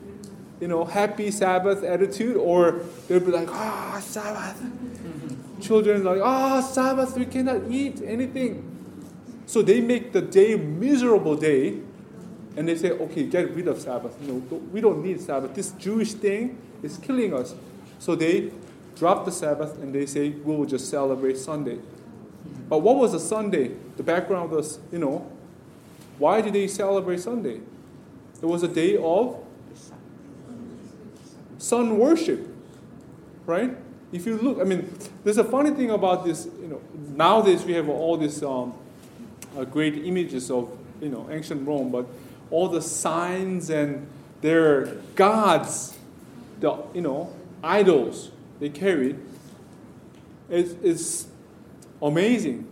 [0.61, 2.37] you know, happy Sabbath attitude?
[2.37, 4.63] Or they'll be like, ah, oh, Sabbath.
[5.61, 8.73] Children like, ah, oh, Sabbath, we cannot eat anything.
[9.47, 11.81] So they make the day miserable day
[12.57, 14.19] and they say, okay, get rid of Sabbath.
[14.23, 14.35] Know,
[14.73, 15.55] we don't need Sabbath.
[15.55, 17.55] This Jewish thing is killing us.
[17.99, 18.51] So they
[18.97, 21.79] drop the Sabbath and they say, we will just celebrate Sunday.
[22.69, 23.73] But what was a Sunday?
[23.97, 25.31] The background was, you know,
[26.19, 27.61] why did they celebrate Sunday?
[28.43, 29.39] It was a day of
[31.59, 32.49] sun worship,
[33.45, 33.77] right?
[34.13, 34.91] If you look, I mean,
[35.25, 36.81] there's a funny thing about this, you know,
[37.15, 38.73] nowadays we have all these um,
[39.57, 42.07] uh, great images of, you know, ancient Rome, but
[42.51, 44.07] all the signs and
[44.41, 45.97] their gods,
[46.61, 47.33] the, you know,
[47.63, 48.31] idols
[48.61, 49.19] they carried
[50.49, 51.27] is, is
[52.01, 52.67] amazing.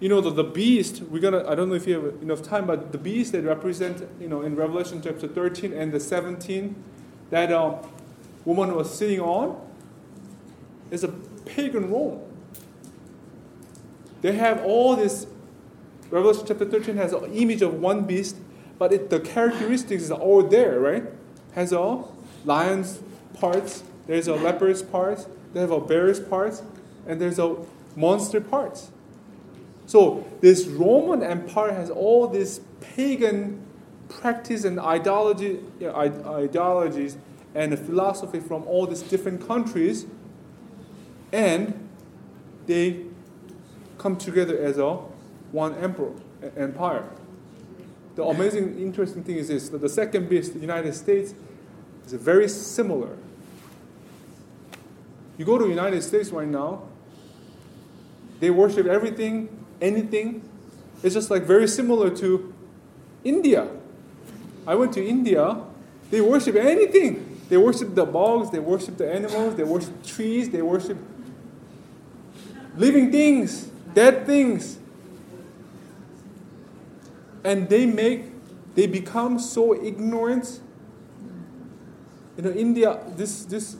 [0.00, 2.66] You know, the, the beast, we're gonna, I don't know if you have enough time,
[2.66, 6.76] but the beast that represent, you know, in Revelation chapter 13 and the 17,
[7.30, 7.76] that um,
[8.44, 9.60] woman was sitting on,
[10.90, 12.20] is a pagan Rome.
[14.20, 15.26] They have all this,
[16.14, 18.36] Revelation chapter 13 has an image of one beast,
[18.78, 21.02] but it, the characteristics are all there, right?
[21.56, 22.04] Has a
[22.44, 23.00] lion's
[23.40, 26.62] parts, there's a leopard's parts, they have a bear's parts,
[27.04, 27.56] and there's a
[27.96, 28.92] monster parts.
[29.86, 33.60] So this Roman Empire has all these pagan
[34.08, 37.16] practice and ideology, ideologies
[37.56, 40.06] and philosophy from all these different countries,
[41.32, 41.88] and
[42.66, 43.06] they
[43.98, 44.98] come together as a
[45.54, 46.12] one emperor
[46.56, 47.04] empire.
[48.16, 51.32] The amazing, interesting thing is this: that the second beast, the United States,
[52.04, 53.16] is very similar.
[55.38, 56.82] You go to the United States right now,
[58.40, 59.48] they worship everything,
[59.80, 60.42] anything.
[61.02, 62.52] It's just like very similar to
[63.22, 63.68] India.
[64.66, 65.60] I went to India,
[66.10, 67.30] they worship anything.
[67.48, 70.96] They worship the bugs, they worship the animals, they worship trees, they worship
[72.76, 74.78] living things, dead things.
[77.44, 78.24] And they make,
[78.74, 80.60] they become so ignorant
[82.36, 83.76] you know, India, this, this,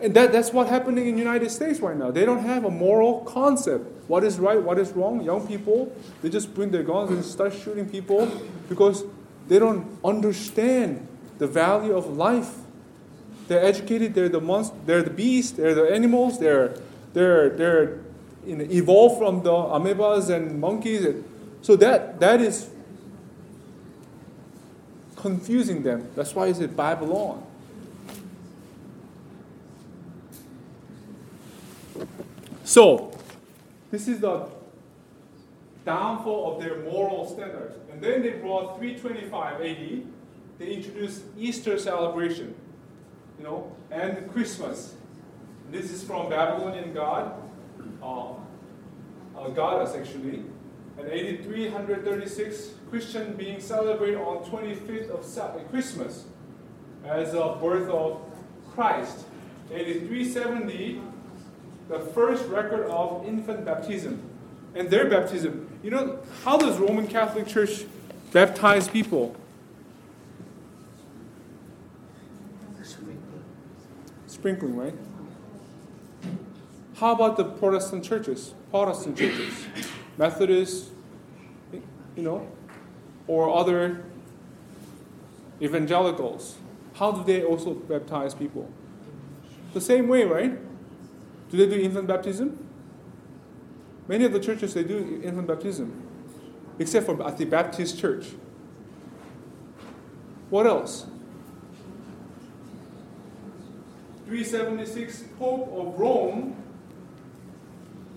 [0.00, 2.10] and that, that's what's happening in the United States right now.
[2.10, 3.84] They don't have a moral concept.
[4.08, 5.22] What is right, what is wrong?
[5.22, 8.30] Young people, they just bring their guns and start shooting people
[8.68, 9.04] because
[9.48, 11.06] they don't understand
[11.38, 12.54] the value of life.
[13.48, 16.78] They're educated, they're the monst- they're the beasts, they're the animals, they're,
[17.12, 17.98] they're, they're
[18.46, 21.22] you know, evolved from the amoebas and monkeys.
[21.62, 22.68] So that, that is
[25.16, 26.10] confusing them.
[26.16, 27.46] That's why it's said Babylon.
[32.64, 33.12] So,
[33.90, 34.48] this is the
[35.84, 37.76] downfall of their moral standards.
[37.92, 40.06] And then they brought 325 AD,
[40.58, 42.54] they introduced Easter celebration,
[43.38, 44.94] you know, and Christmas.
[45.70, 47.34] This is from Babylonian god,
[48.02, 48.32] uh,
[49.36, 50.44] uh, goddess actually.
[50.98, 56.24] And 8336 Christian being celebrated on 25th of uh, Christmas
[57.04, 58.20] as a birth of
[58.74, 59.24] Christ.
[59.70, 61.00] 8370
[61.88, 64.22] the first record of infant baptism
[64.74, 65.68] and their baptism.
[65.82, 67.84] You know, how does Roman Catholic Church
[68.32, 69.36] baptize people?
[74.26, 74.94] Sprinkling, right?
[76.96, 78.54] How about the Protestant churches?
[78.70, 79.66] Protestant churches,
[80.22, 80.90] Methodist,
[82.14, 82.46] you know,
[83.26, 84.04] or other
[85.60, 86.58] evangelicals.
[86.94, 88.70] How do they also baptize people?
[89.74, 90.56] The same way, right?
[91.50, 92.56] Do they do infant baptism?
[94.06, 95.90] Many of the churches they do infant baptism,
[96.78, 98.26] except for at the Baptist church.
[100.50, 101.06] What else?
[104.26, 106.61] 376 Pope of Rome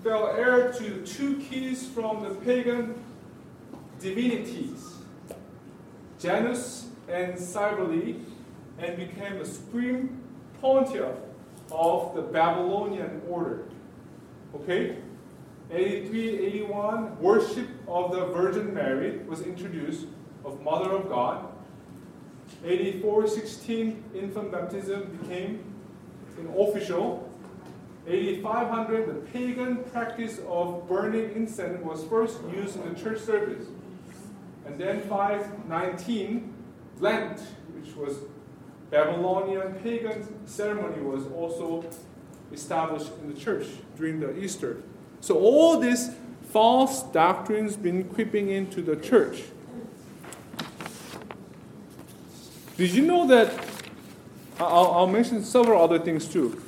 [0.05, 2.93] fell heir to two keys from the pagan
[3.99, 4.97] divinities,
[6.19, 8.17] Janus and Cybele,
[8.77, 10.21] and became the supreme
[10.61, 11.15] pontiff
[11.71, 13.63] of the Babylonian order.
[14.53, 14.97] Okay?
[15.71, 20.05] 83, 81, worship of the Virgin Mary was introduced,
[20.43, 21.47] of Mother of God.
[22.63, 25.63] 84, 16, infant baptism became
[26.37, 27.27] an official.
[28.07, 33.65] 8500, the pagan practice of burning incense was first used in the church service.
[34.65, 36.53] And then 519,
[36.99, 37.39] Lent,
[37.73, 38.17] which was
[38.91, 41.85] Babylonian pagan ceremony, was also
[42.51, 44.81] established in the church during the Easter.
[45.21, 46.11] So all these
[46.51, 49.43] false doctrines been creeping into the church.
[52.77, 53.51] Did you know that?
[54.59, 56.61] I'll, I'll mention several other things too.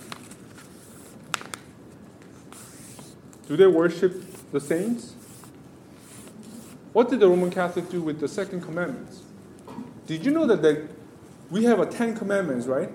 [3.48, 5.14] Do they worship the saints?
[6.94, 9.22] What did the Roman Catholic do with the second commandments?
[10.06, 10.90] Did you know that
[11.50, 12.90] we have a Ten Commandments, right?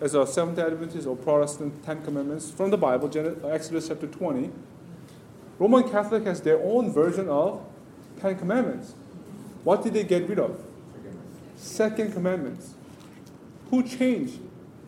[0.00, 4.50] As a Seventh Adventist or Protestant Ten Commandments from the Bible, uh, Exodus chapter 20.
[5.58, 7.64] Roman Catholic has their own version of
[8.20, 8.94] Ten Commandments.
[9.64, 10.60] What did they get rid of?
[11.56, 12.74] Second Commandments.
[13.70, 14.38] Who changed?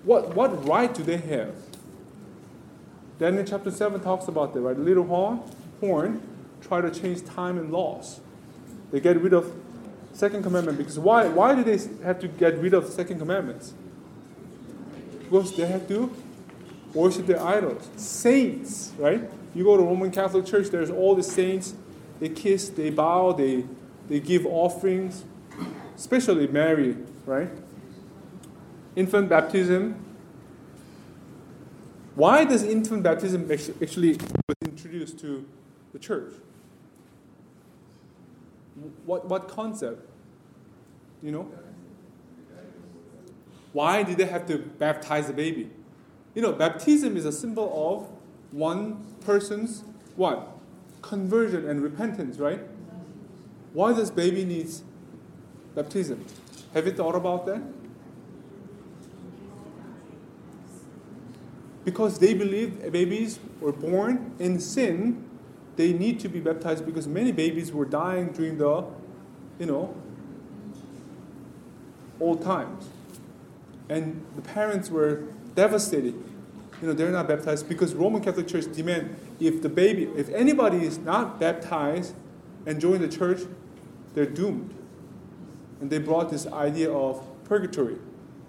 [0.05, 1.55] What, what right do they have?
[3.19, 4.79] Daniel chapter 7 talks about that, right?
[4.79, 5.43] Little horn,
[5.81, 6.23] horn
[6.61, 8.21] try to change time and laws.
[8.91, 9.53] They get rid of
[10.13, 13.75] second commandment because why, why do they have to get rid of second commandments?
[15.21, 16.15] Because they have to
[16.95, 17.89] worship their idols.
[17.97, 19.29] Saints, right?
[19.55, 21.75] You go to Roman Catholic Church, there's all the saints.
[22.21, 23.65] They kiss, they bow, they,
[24.09, 25.25] they give offerings,
[25.97, 26.97] especially Mary,
[27.27, 27.51] right?
[28.97, 30.05] Infant baptism,
[32.19, 34.15] why does infant baptism actually
[34.49, 35.47] was introduced to
[35.93, 36.33] the church?
[39.07, 40.05] What, what concept?
[41.23, 41.53] You know?
[43.73, 45.71] Why did they have to baptize the baby?
[46.35, 48.09] You know, baptism is a symbol of
[48.51, 49.85] one person's
[50.17, 50.49] what?
[51.03, 52.63] Conversion and repentance, right?
[53.73, 54.83] Why does baby needs
[55.77, 56.27] baptism?
[56.75, 57.63] Have you thought about that?
[61.89, 65.25] Because they believe babies were born in sin,
[65.77, 68.85] they need to be baptized because many babies were dying during the,
[69.59, 69.95] you know,
[72.21, 72.91] old times.
[73.89, 75.23] And the parents were
[75.55, 76.13] devastated.
[76.83, 80.85] You know, they're not baptized because Roman Catholic Church demand if the baby, if anybody
[80.85, 82.15] is not baptized
[82.67, 83.41] and join the church,
[84.15, 84.75] they're doomed.
[85.81, 87.97] And they brought this idea of purgatory.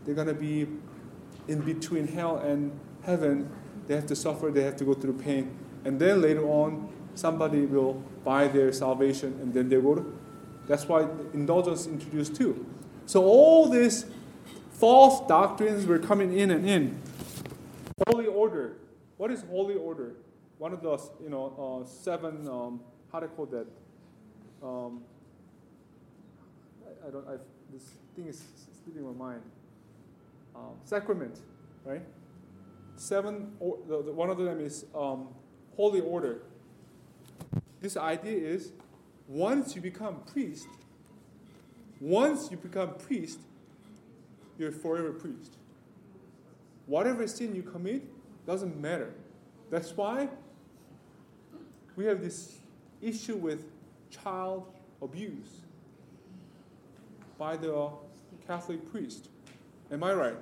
[0.04, 0.68] They're going to be
[1.48, 2.78] in between hell and
[3.10, 3.50] heaven,
[3.88, 5.58] they have to suffer, they have to go through pain.
[5.84, 7.94] And then later on, somebody will
[8.24, 10.06] buy their salvation and then they to.
[10.68, 12.66] That's why indulgence introduced too.
[13.06, 14.06] So all these
[14.72, 17.02] false doctrines were coming in and in.
[18.08, 18.78] Holy order.
[19.18, 20.14] What is holy order?
[20.60, 22.82] One of those, you know, uh, seven, um,
[23.12, 23.68] how I call that?
[24.62, 25.02] Um,
[26.86, 27.32] I, I, don't, I,
[27.74, 27.84] this
[28.16, 28.44] thing is
[28.84, 29.42] slipping my mind.
[30.56, 31.40] Um, sacrament,
[31.86, 32.02] right?
[33.00, 35.30] Seven, one of them is um,
[35.76, 36.42] holy order.
[37.82, 38.72] This idea is
[39.28, 40.68] once you become priest,
[42.02, 43.40] once you become priest,
[44.58, 45.54] you're forever priest.
[46.88, 48.04] Whatever sin you commit
[48.46, 49.14] doesn't matter.
[49.70, 50.28] That's why
[51.96, 52.58] we have this
[53.02, 53.66] issue with
[54.10, 54.66] child
[55.02, 55.62] abuse
[57.38, 57.90] by the
[58.46, 59.30] Catholic priest.
[59.92, 60.36] Am I right?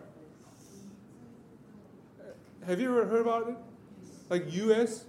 [2.67, 3.55] Have you ever heard about it?
[4.29, 5.05] Like U.S.,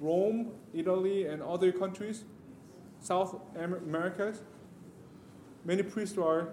[0.00, 2.24] Rome, Italy, and other countries,
[3.02, 4.40] South Americas,
[5.66, 6.48] many priests are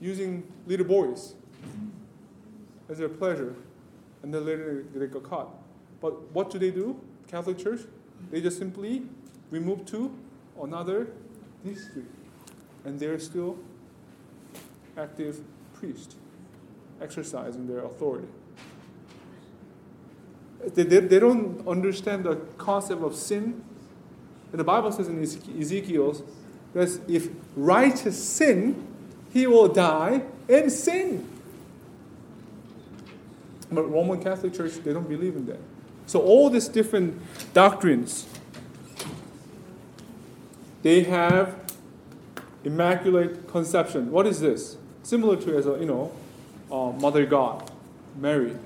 [0.00, 1.34] using little boys
[2.88, 3.54] as their pleasure,
[4.22, 5.48] and then later they got caught.
[6.00, 6.98] But what do they do?
[7.28, 7.82] Catholic Church,
[8.30, 9.02] they just simply
[9.50, 10.16] remove to
[10.62, 11.08] another
[11.62, 12.08] district,
[12.86, 13.58] and they're still
[14.96, 15.42] active
[15.74, 16.16] priests
[17.02, 18.28] exercising their authority.
[20.74, 23.64] They, they, they don't understand the concept of sin.
[24.52, 26.24] And the Bible says in Ezekiel
[26.74, 28.86] that if righteous sin,
[29.32, 31.28] he will die in sin.
[33.70, 35.60] But Roman Catholic Church, they don't believe in that.
[36.06, 37.20] So all these different
[37.54, 38.26] doctrines,
[40.82, 41.72] they have
[42.64, 44.10] immaculate conception.
[44.10, 44.76] What is this?
[45.02, 46.12] Similar to as a you know
[46.72, 47.70] uh, Mother God,
[48.16, 48.56] Mary,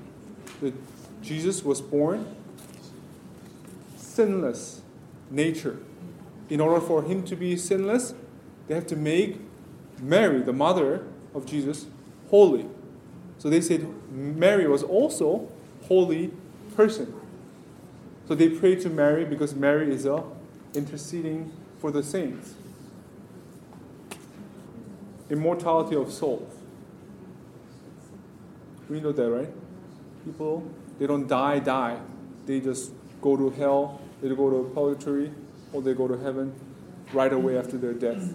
[0.61, 0.73] that
[1.21, 2.25] Jesus was born
[3.97, 4.81] sinless
[5.29, 5.77] nature.
[6.49, 8.13] In order for him to be sinless,
[8.67, 9.41] they have to make
[9.99, 11.05] Mary, the mother
[11.35, 11.85] of Jesus,
[12.29, 12.65] holy.
[13.37, 15.49] So they said Mary was also
[15.87, 16.31] holy
[16.75, 17.13] person.
[18.27, 20.23] So they pray to Mary because Mary is a
[20.73, 22.55] interceding for the saints.
[25.29, 26.49] Immortality of soul.
[28.89, 29.49] We know that, right?
[30.25, 30.69] People,
[30.99, 31.99] they don't die, die.
[32.45, 35.31] They just go to hell, they go to purgatory,
[35.73, 36.53] or they go to heaven
[37.13, 38.33] right away after their death.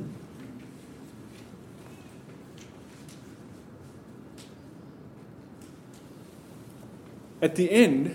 [7.40, 8.14] At the end,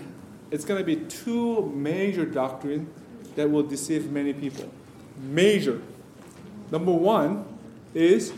[0.50, 2.88] it's going to be two major doctrines
[3.36, 4.72] that will deceive many people.
[5.18, 5.82] Major.
[6.70, 7.44] Number one
[7.94, 8.32] is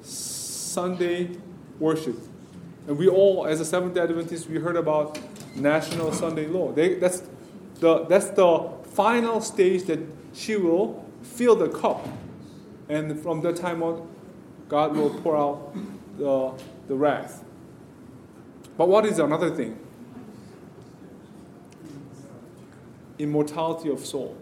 [0.00, 1.36] Sunday
[1.78, 2.16] worship.
[2.88, 5.18] And we all, as a Seventh day Adventists, we heard about
[5.54, 6.72] National Sunday Law.
[6.72, 7.22] They, that's,
[7.80, 10.00] the, that's the final stage that
[10.32, 12.08] she will fill the cup.
[12.88, 14.08] And from that time on,
[14.70, 15.76] God will pour out
[16.16, 16.54] the,
[16.88, 17.44] the wrath.
[18.78, 19.78] But what is another thing?
[23.18, 24.34] Immortality of soul.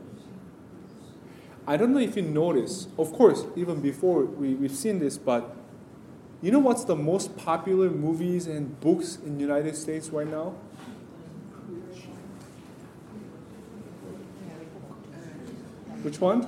[1.67, 5.56] I don't know if you notice, of course, even before we, we've seen this, but
[6.43, 10.55] you know what's the most popular movies and books in United States right now?
[16.03, 16.47] Which one?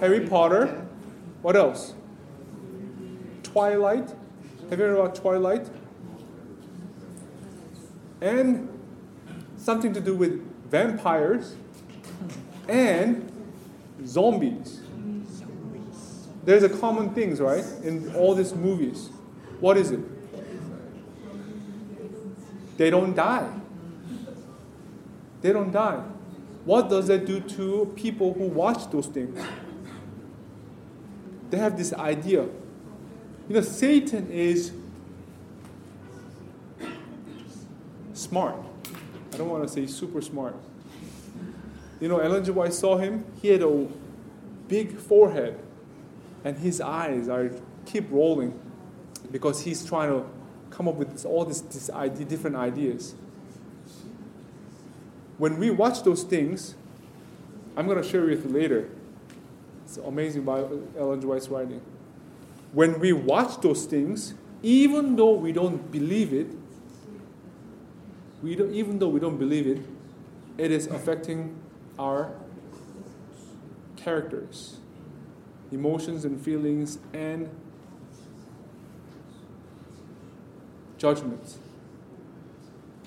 [0.00, 0.86] Harry Potter.
[1.40, 1.94] What else?
[3.42, 4.10] Twilight.
[4.68, 5.68] Have you heard about Twilight?
[8.20, 8.68] And
[9.56, 11.54] something to do with vampires
[12.68, 13.32] and
[14.04, 14.82] zombies.
[16.46, 19.10] There's a common things, right, in all these movies.
[19.60, 20.00] What is it?
[22.78, 23.50] They don't die.
[25.42, 26.02] They don't die.
[26.64, 29.38] What does that do to people who watch those things?
[31.50, 32.42] They have this idea.
[32.42, 34.72] You know, Satan is
[38.14, 38.56] smart.
[39.32, 40.54] I don't want to say super smart.
[42.00, 42.50] You know, Ellen G.
[42.50, 43.24] White saw him.
[43.40, 43.88] He had a
[44.68, 45.58] big forehead,
[46.46, 47.50] and his eyes are
[47.84, 48.58] keep rolling
[49.30, 50.24] because he's trying to
[50.70, 53.14] come up with this, all these, these idea, different ideas
[55.38, 56.74] when we watch those things,
[57.76, 58.88] I'm going to share with you later.
[59.84, 60.60] It's amazing by
[60.98, 61.20] Ellen.
[61.20, 61.80] White's writing.
[62.72, 66.48] When we watch those things, even though we don't believe it,
[68.42, 69.82] we don't, even though we don't believe it,
[70.58, 71.56] it is affecting
[71.98, 72.32] our
[73.96, 74.78] characters,
[75.72, 77.48] emotions and feelings, and
[80.98, 81.58] judgments.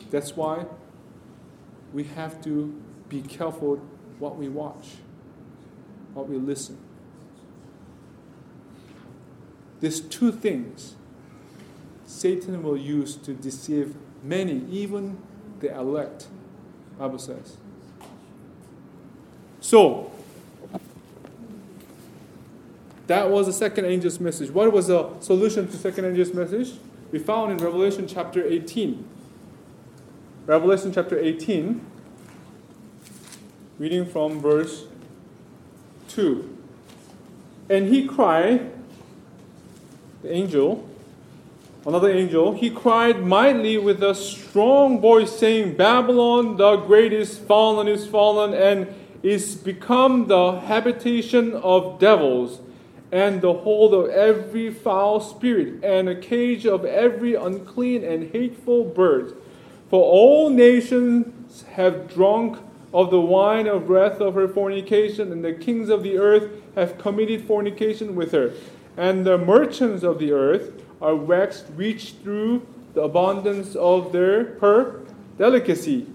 [0.10, 0.66] That's why
[1.94, 3.78] we have to be careful
[4.20, 4.96] what we watch,
[6.14, 6.78] what we listen.
[9.80, 10.96] There's two things
[12.06, 15.18] Satan will use to deceive many, even
[15.60, 16.28] the elect,
[16.98, 17.58] Bible says.
[19.62, 20.12] So,
[23.10, 24.52] that was the second angel's message.
[24.52, 26.74] What was the solution to second angel's message?
[27.12, 29.04] We found in Revelation chapter 18.
[30.46, 31.84] Revelation chapter 18,
[33.80, 34.86] reading from verse
[36.10, 36.56] 2.
[37.68, 38.72] And he cried,
[40.22, 40.88] the angel,
[41.88, 47.88] another angel, he cried mightily with a strong voice, saying, Babylon the great is fallen,
[47.88, 48.94] is fallen, and
[49.24, 52.62] is become the habitation of devils,
[53.12, 58.84] and the hold of every foul spirit, and a cage of every unclean and hateful
[58.84, 59.36] bird.
[59.90, 62.60] For all nations have drunk
[62.94, 66.98] of the wine of wrath of her fornication, and the kings of the earth have
[66.98, 68.54] committed fornication with her.
[68.98, 75.02] And the merchants of the earth are waxed rich through the abundance of their her
[75.38, 76.08] delicacy.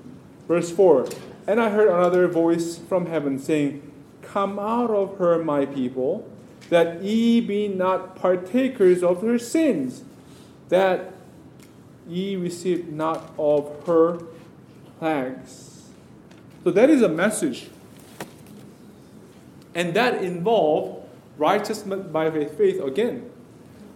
[0.47, 1.09] Verse 4
[1.47, 3.91] And I heard another voice from heaven saying,
[4.23, 6.29] Come out of her, my people,
[6.71, 10.03] that ye be not partakers of her sins,
[10.69, 11.12] that
[12.09, 14.19] ye receive not of her
[14.99, 15.89] plagues.
[16.62, 17.69] So that is a message.
[19.75, 21.07] And that involved
[21.37, 23.31] righteousness by faith again.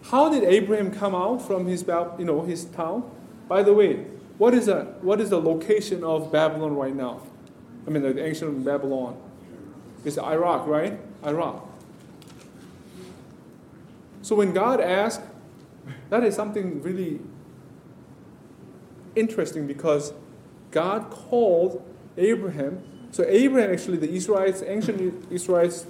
[0.03, 1.85] How did Abraham come out from his,
[2.19, 3.11] you know, his town?
[3.49, 4.05] By the way,
[4.39, 7.23] what is, a, what is the location of Babylon right now?
[7.87, 9.21] I mean, the ancient Babylon.
[10.05, 10.99] It's Iraq, right?
[11.25, 11.68] Iraq.
[14.29, 15.22] So when God asked,
[16.11, 17.18] that is something really
[19.16, 20.12] interesting because
[20.70, 21.83] God called
[22.18, 22.83] Abraham.
[23.11, 25.87] So Abraham, actually, the Israelites, ancient Israelites,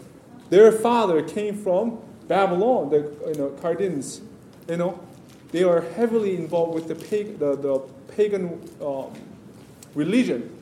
[0.50, 4.20] their father came from Babylon, the you know, Chaldeans.
[4.68, 5.00] You know,
[5.50, 7.80] they are heavily involved with the, pag- the, the
[8.14, 9.14] pagan um,
[9.96, 10.56] religion.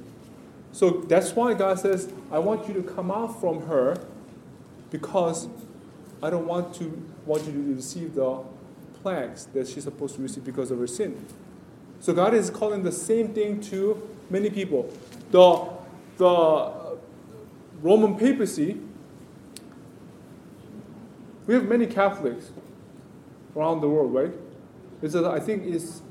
[0.72, 3.98] So that's why God says, I want you to come out from her
[4.90, 5.46] because
[6.22, 8.40] I don't want to want you to receive the
[9.02, 11.26] plagues that she's supposed to receive because of her sin.
[12.00, 14.92] So God is calling the same thing to many people.
[15.30, 15.68] The,
[16.18, 16.98] the
[17.82, 18.80] Roman papacy,
[21.46, 22.50] we have many Catholics
[23.56, 24.32] around the world, right?
[25.02, 26.02] It's a, I think it's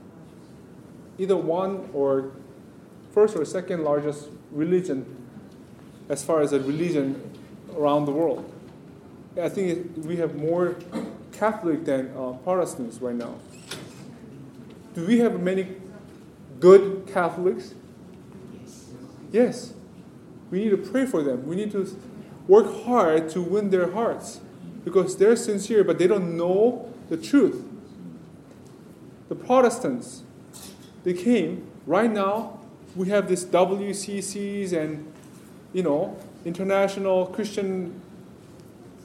[1.17, 2.31] either one or
[3.11, 5.05] first or second largest religion
[6.09, 7.31] as far as a religion
[7.75, 8.51] around the world.
[9.41, 10.75] I think we have more
[11.37, 13.35] Catholic than uh, Protestants right now.
[14.93, 15.67] Do we have many
[16.59, 17.73] good Catholics?
[19.31, 19.73] Yes.
[20.49, 21.45] We need to pray for them.
[21.45, 21.99] We need to
[22.47, 24.39] work hard to win their hearts
[24.83, 27.63] because they're sincere, but they don't know the truth.
[29.27, 30.23] The Protestants,
[31.03, 31.69] they came.
[31.85, 32.59] Right now,
[32.95, 35.11] we have this WCCs and,
[35.73, 37.99] you know, international Christian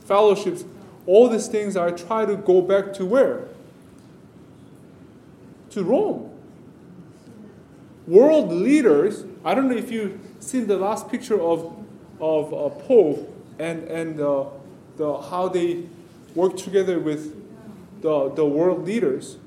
[0.05, 0.65] fellowships.
[1.07, 3.49] All these things I try to go back to where?
[5.71, 6.31] To Rome.
[8.07, 11.77] World leaders, I don't know if you've seen the last picture of,
[12.21, 14.47] of uh, Pope and, and uh,
[14.97, 15.85] the, how they
[16.35, 17.37] work together with
[18.03, 19.39] the, the world leaders.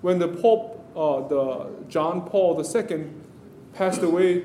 [0.00, 3.06] When the Pope, uh, the John Paul II,
[3.74, 4.44] passed away,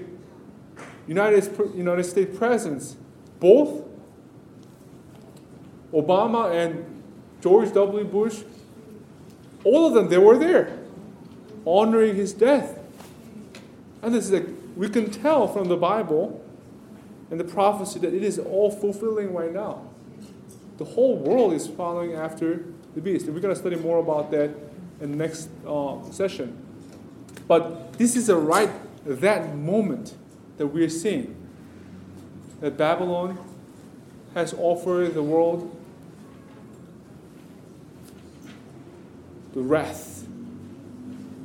[1.07, 2.97] United, United States presidents,
[3.39, 3.83] both
[5.93, 6.85] Obama and
[7.41, 8.03] George W.
[8.03, 8.41] Bush,
[9.63, 10.77] all of them, they were there,
[11.65, 12.79] honoring his death.
[14.01, 16.43] And this is like, we can tell from the Bible
[17.31, 19.85] and the prophecy that it is all fulfilling right now.
[20.77, 22.63] The whole world is following after
[22.95, 23.25] the beast.
[23.25, 24.51] And we're going to study more about that
[25.01, 26.57] in the next uh, session.
[27.47, 28.71] But this is a right,
[29.05, 30.15] that moment
[30.57, 31.35] that we're seeing.
[32.61, 33.37] That Babylon
[34.33, 35.75] has offered the world
[39.53, 40.27] the wrath,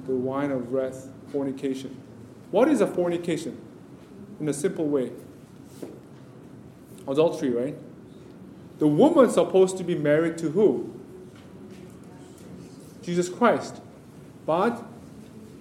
[0.07, 1.97] the wine of wrath, fornication.
[2.51, 3.61] What is a fornication?
[4.41, 5.13] In a simple way,
[7.07, 7.77] adultery, right?
[8.79, 11.01] The woman's supposed to be married to who?
[13.03, 13.81] Jesus Christ.
[14.47, 14.85] But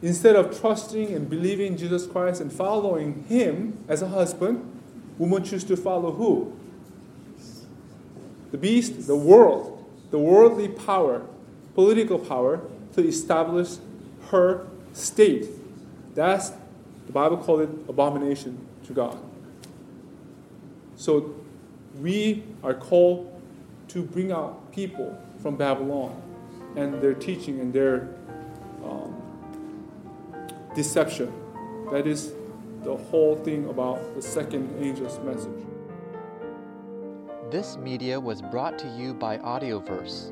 [0.01, 4.81] instead of trusting and believing Jesus Christ and following Him as a husband,
[5.17, 6.57] woman choose to follow who?
[8.51, 11.25] The beast, the world, the worldly power,
[11.75, 12.61] political power
[12.93, 13.77] to establish
[14.29, 15.47] her state.
[16.15, 16.51] That's
[17.07, 19.17] the Bible called it abomination to God.
[20.95, 21.35] So
[21.99, 23.29] we are called
[23.89, 26.21] to bring out people from Babylon
[26.75, 28.09] and their teaching and their
[28.83, 29.15] um,
[30.75, 31.31] deception.
[31.91, 32.33] That is
[32.83, 35.51] the whole thing about the second angel's message.
[37.51, 40.31] This media was brought to you by Audioverse,